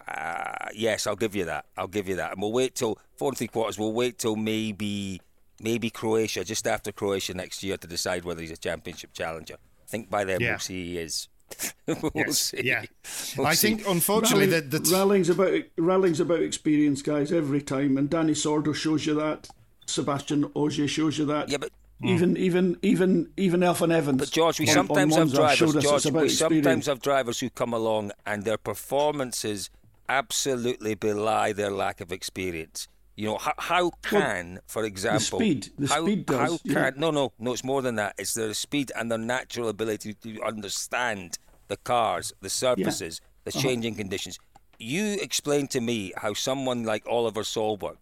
[0.08, 1.66] Uh, yes, I'll give you that.
[1.78, 2.34] I'll give you that.
[2.34, 3.78] And we'll wait till four and three quarters.
[3.78, 5.22] We'll wait till maybe
[5.60, 9.56] maybe Croatia, just after Croatia next year, to decide whether he's a championship challenger.
[9.56, 10.52] I think by then yeah.
[10.52, 11.28] we'll see he is.
[11.88, 12.40] we'll yes.
[12.40, 12.62] see.
[12.64, 12.84] Yeah,
[13.38, 13.76] we'll I see.
[13.76, 18.32] think unfortunately Rallying, the, the rallying's about rallying's about experience, guys, every time, and Dani
[18.32, 19.50] Sordo shows you that.
[19.86, 21.50] Sebastian Ogier shows you that.
[21.50, 21.72] Yeah, but
[22.04, 22.38] even mm.
[22.38, 24.20] even even even Elfyn Evans.
[24.20, 25.74] But George, we on, sometimes on have drivers.
[25.74, 29.70] George, we sometimes have drivers who come along and their performances
[30.10, 32.88] absolutely belie their lack of experience.
[33.18, 36.58] You know, how, how can, well, for example, the speed, the how, speed does, how
[36.72, 38.14] can, no, no, no, it's more than that.
[38.20, 43.52] It's their speed and their natural ability to understand the cars, the surfaces, yeah.
[43.52, 43.68] the uh-huh.
[43.68, 44.38] changing conditions.
[44.78, 47.98] You explain to me how someone like Oliver Solberg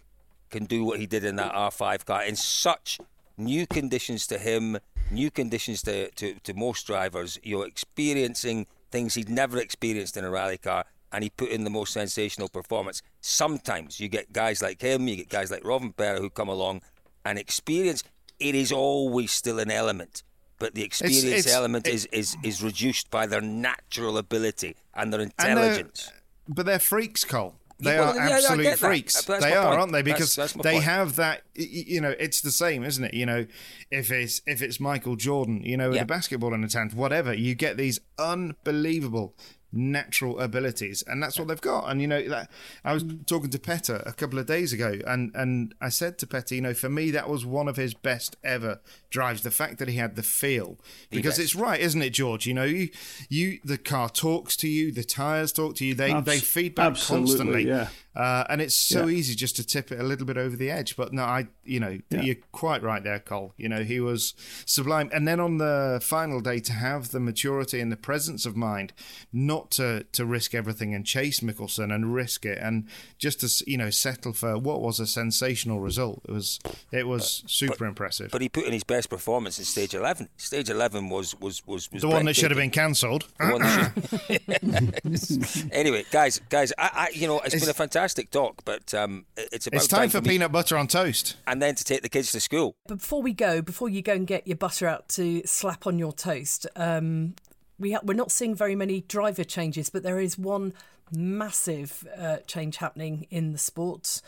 [0.49, 2.99] can do what he did in that R5 car in such
[3.37, 4.77] new conditions to him,
[5.11, 7.39] new conditions to, to, to most drivers.
[7.41, 10.83] You're experiencing things he'd never experienced in a rally car
[11.15, 13.01] and he put in the most sensational performance.
[13.21, 16.81] Sometimes you get guys like him, you get guys like Rovanperä who come along
[17.23, 18.03] and experience.
[18.37, 20.23] It is always still an element,
[20.59, 25.13] but the experience it's, it's, element is, is is reduced by their natural ability and
[25.13, 26.11] their intelligence.
[26.11, 26.15] And
[26.47, 27.55] they're, but they're freaks, Cole.
[27.79, 29.21] They well, are absolute yeah, freaks.
[29.23, 29.79] They are, point.
[29.79, 30.01] aren't they?
[30.01, 30.83] Because that's, that's they point.
[30.83, 31.43] have that.
[31.55, 33.13] You know, it's the same, isn't it?
[33.13, 33.45] You know,
[33.89, 36.03] if it's if it's Michael Jordan, you know, with yeah.
[36.03, 39.33] a basketball in his hand, whatever, you get these unbelievable
[39.75, 41.89] natural abilities, and that's what they've got.
[41.89, 42.49] And you know, that
[42.83, 46.27] I was talking to Petter a couple of days ago, and and I said to
[46.27, 49.41] Petter, you know, for me that was one of his best ever drives.
[49.41, 50.77] The fact that he had the feel,
[51.09, 52.45] because it's right, isn't it, George?
[52.45, 52.89] You know, you
[53.29, 56.95] you the car talks to you, the tires talk to you, they Abs- they feedback
[56.97, 57.67] constantly.
[57.67, 57.89] Yeah.
[58.15, 59.17] Uh, and it's so yeah.
[59.17, 60.95] easy just to tip it a little bit over the edge.
[60.95, 62.21] But no, I, you know, yeah.
[62.21, 63.53] you're quite right there, Cole.
[63.57, 64.33] You know, he was
[64.65, 65.09] sublime.
[65.13, 68.93] And then on the final day, to have the maturity and the presence of mind,
[69.33, 72.87] not to to risk everything and chase Mikkelsen and risk it, and
[73.17, 76.21] just to you know settle for what was a sensational result.
[76.27, 76.59] It was
[76.91, 78.31] it was super but, impressive.
[78.31, 80.29] But he put in his best performance in stage eleven.
[80.37, 83.27] Stage eleven was was was, was the one that should have been cancelled.
[85.71, 88.93] anyway, guys, guys, I, I you know, it's, it's been a fantastic fantastic talk, but
[88.93, 91.83] um, it's about it's time, time for, for peanut butter on toast, and then to
[91.83, 92.75] take the kids to school.
[92.87, 95.97] But before we go, before you go and get your butter out to slap on
[95.97, 97.33] your toast, um,
[97.79, 100.73] we ha- we're not seeing very many driver changes, but there is one
[101.11, 104.21] massive uh, change happening in the sport.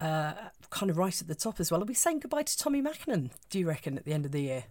[0.00, 0.32] Uh,
[0.70, 1.82] kind of right at the top as well.
[1.82, 4.40] Are we saying goodbye to Tommi Mäkinen, do you reckon, at the end of the
[4.40, 4.64] year?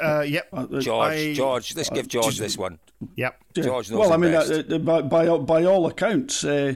[0.00, 0.48] Uh, yep.
[0.52, 2.78] Uh, George, I, George, let's give George this one.
[3.16, 3.40] Yep.
[3.54, 6.74] George knows Well, I mean, uh, by, by by all accounts, uh,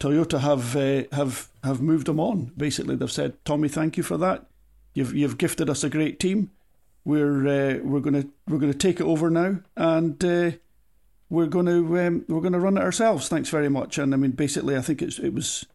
[0.00, 2.52] Toyota have uh, have have moved them on.
[2.56, 4.46] Basically, they've said, "Tommi, thank you for that.
[4.94, 6.50] You've you've gifted us a great team.
[7.04, 10.50] We're uh, we're gonna we're gonna take it over now, and uh,
[11.28, 13.28] we're gonna um, we're gonna run it ourselves.
[13.28, 15.66] Thanks very much." And I mean, basically, I think it's it was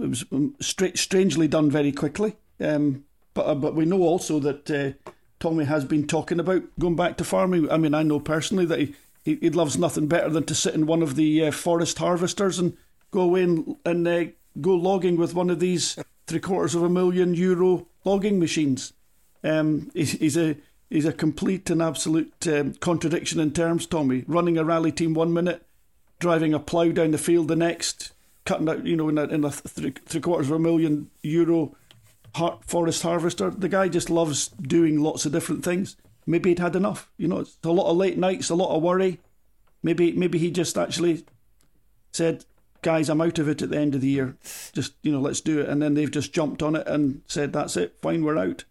[0.00, 2.36] it was um, strangely done very quickly.
[2.60, 3.04] Um,
[3.34, 7.16] but uh, but we know also that uh, Tommi has been talking about going back
[7.18, 7.70] to farming.
[7.70, 10.74] I mean, I know personally that he, he, he loves nothing better than to sit
[10.74, 12.76] in one of the uh, forest harvesters and
[13.10, 14.24] go away and, and uh,
[14.60, 18.92] go logging with one of these three quarters of a million euro logging machines.
[19.44, 20.56] Um, he's, he's a
[20.90, 23.86] he's a complete and absolute um, contradiction in terms.
[23.86, 25.66] Tommi running a rally team one minute,
[26.18, 28.12] driving a plough down the field the next,
[28.44, 31.76] cutting out you know in a, in a three, three quarters of a million euro
[32.64, 33.50] forest harvester.
[33.50, 35.96] The guy just loves doing lots of different things.
[36.26, 37.10] Maybe he'd had enough.
[37.16, 39.20] You know, it's a lot of late nights, a lot of worry.
[39.82, 41.24] Maybe maybe he just actually
[42.12, 42.44] said,
[42.82, 44.36] "Guys, I'm out of it at the end of the year.
[44.72, 47.52] Just you know, let's do it." And then they've just jumped on it and said,
[47.52, 47.96] "That's it.
[48.00, 48.64] Fine, we're out."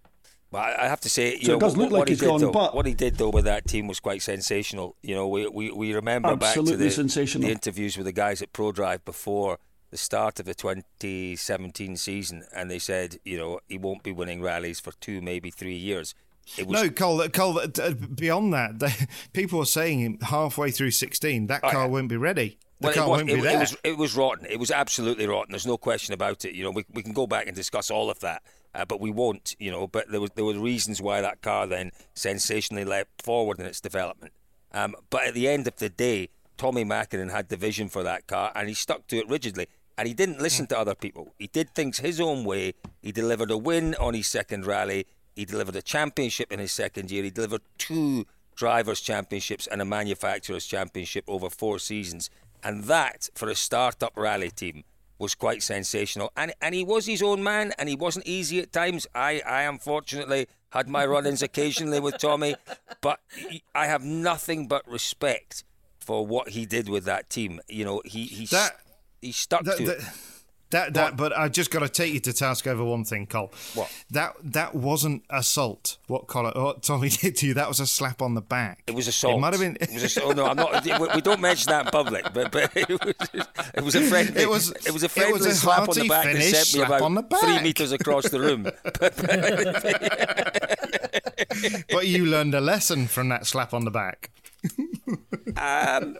[0.52, 2.40] Well, I have to say, so know, it does what, look like he's he gone,
[2.40, 4.96] though, but what he did though with that team was quite sensational.
[5.02, 8.54] You know, we we, we remember back to the, the interviews with the guys at
[8.54, 9.60] ProDrive before
[9.96, 14.42] the start of the 2017 season, and they said, you know, he won't be winning
[14.42, 16.14] rallies for two, maybe three years.
[16.58, 16.68] Was...
[16.68, 17.26] No, Cole.
[17.30, 17.60] Cole.
[17.60, 22.58] Uh, beyond that, people were saying halfway through 16 that car won't be ready.
[22.82, 23.56] The well, car it was, won't be there.
[23.56, 24.48] It was, it was rotten.
[24.50, 25.54] It was absolutely rotten.
[25.54, 26.54] There's no question about it.
[26.56, 28.44] You know, we, we can go back and discuss all of that,
[28.74, 29.56] uh, but we won't.
[29.60, 33.62] You know, but there was there were reasons why that car then sensationally leapt forward
[33.62, 34.34] in its development.
[34.74, 38.28] Um, but at the end of the day, Tommi Mäkinen had the vision for that
[38.28, 39.68] car, and he stuck to it rigidly
[39.98, 41.34] and he didn't listen to other people.
[41.40, 42.74] He did things his own way.
[43.02, 45.08] He delivered a win on his second rally.
[45.36, 47.24] He delivered a championship in his second year.
[47.24, 48.26] He delivered two
[48.56, 52.30] drivers' championships and a manufacturers' championship over four seasons.
[52.64, 54.84] And that, for a start-up rally team,
[55.20, 56.32] was quite sensational.
[56.36, 59.08] And and he was his own man, and he wasn't easy at times.
[59.14, 62.56] I, I unfortunately had my run-ins occasionally with Tommi,
[63.02, 65.64] but he, I have nothing but respect
[66.00, 67.62] for what he did with that team.
[67.68, 68.46] You know, he he.
[68.48, 68.78] That-
[69.26, 70.04] he stuck that, to that, it.
[70.72, 73.54] That, that, but I just got to take you to task over one thing, Cole.
[73.76, 73.90] What?
[74.10, 75.98] That that wasn't assault.
[76.08, 77.54] What Colin, what Tommi did to you?
[77.54, 78.84] That was a slap on the back.
[78.88, 79.38] It was assault.
[79.38, 79.78] It might have been.
[79.80, 80.32] It was assault.
[80.32, 80.84] Oh, no, I'm not.
[81.16, 83.14] We don't mention that in public, but, but it was
[83.76, 84.42] it was a friendly.
[84.42, 86.90] It was it was a friendly was a slap on the back finish, that sent
[86.90, 88.64] me about three meters across the room.
[91.92, 94.32] but you learned a lesson from that slap on the back.
[95.58, 96.18] um,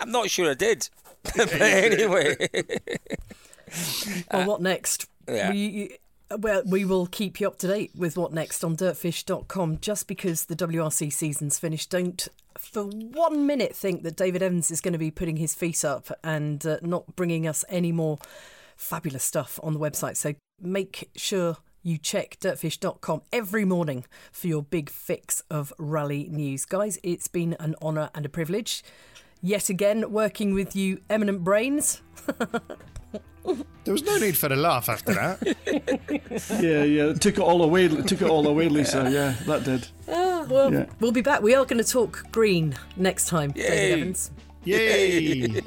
[0.00, 0.88] I'm not sure I did.
[1.36, 2.36] but anyway.
[4.32, 5.08] well, what next?
[5.28, 5.50] Yeah.
[5.50, 5.98] We,
[6.36, 9.78] well, we will keep you up to date with what next on dirtfish.com.
[9.80, 14.80] Just because the WRC season's finished, don't for one minute think that David Evans is
[14.80, 18.18] going to be putting his feet up and uh, not bringing us any more
[18.76, 20.16] fabulous stuff on the website.
[20.16, 26.64] So make sure you check dirtfish.com every morning for your big fix of rally news.
[26.64, 28.82] Guys, it's been an honour and a privilege
[29.42, 32.02] yet again working with you, eminent brains.
[33.84, 35.56] there was no need for the laugh after that.
[36.62, 37.88] yeah, yeah, took it all away.
[37.88, 39.08] Took it all away, Lisa.
[39.10, 39.88] Yeah, that did.
[40.08, 40.86] Ah, well, yeah.
[41.00, 41.42] we'll be back.
[41.42, 43.68] We are going to talk green next time, Yay.
[43.68, 44.30] David Evans.
[44.64, 45.62] Yay!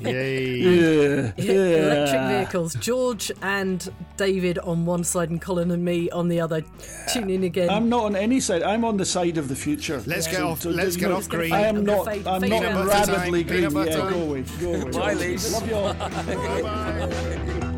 [0.00, 0.56] Yay!
[0.56, 1.32] Yeah.
[1.36, 1.52] yeah.
[1.52, 2.74] Electric vehicles.
[2.74, 6.62] George and David on one side, and Colin and me on the other.
[7.12, 7.70] Tune in again.
[7.70, 8.62] I'm not on any side.
[8.62, 10.02] I'm on the side of the future.
[10.06, 10.32] Let's yeah.
[10.32, 10.60] get off.
[10.62, 11.52] So, let's get off green.
[11.52, 12.06] I am not.
[12.06, 13.62] Fade, I'm fade not rapidly green.
[13.62, 14.44] Yeah, go away.
[14.60, 14.90] Go away.
[14.90, 15.52] Bye, Lise.
[15.52, 15.94] Love you all.
[15.94, 16.62] bye
[17.60, 17.66] bye.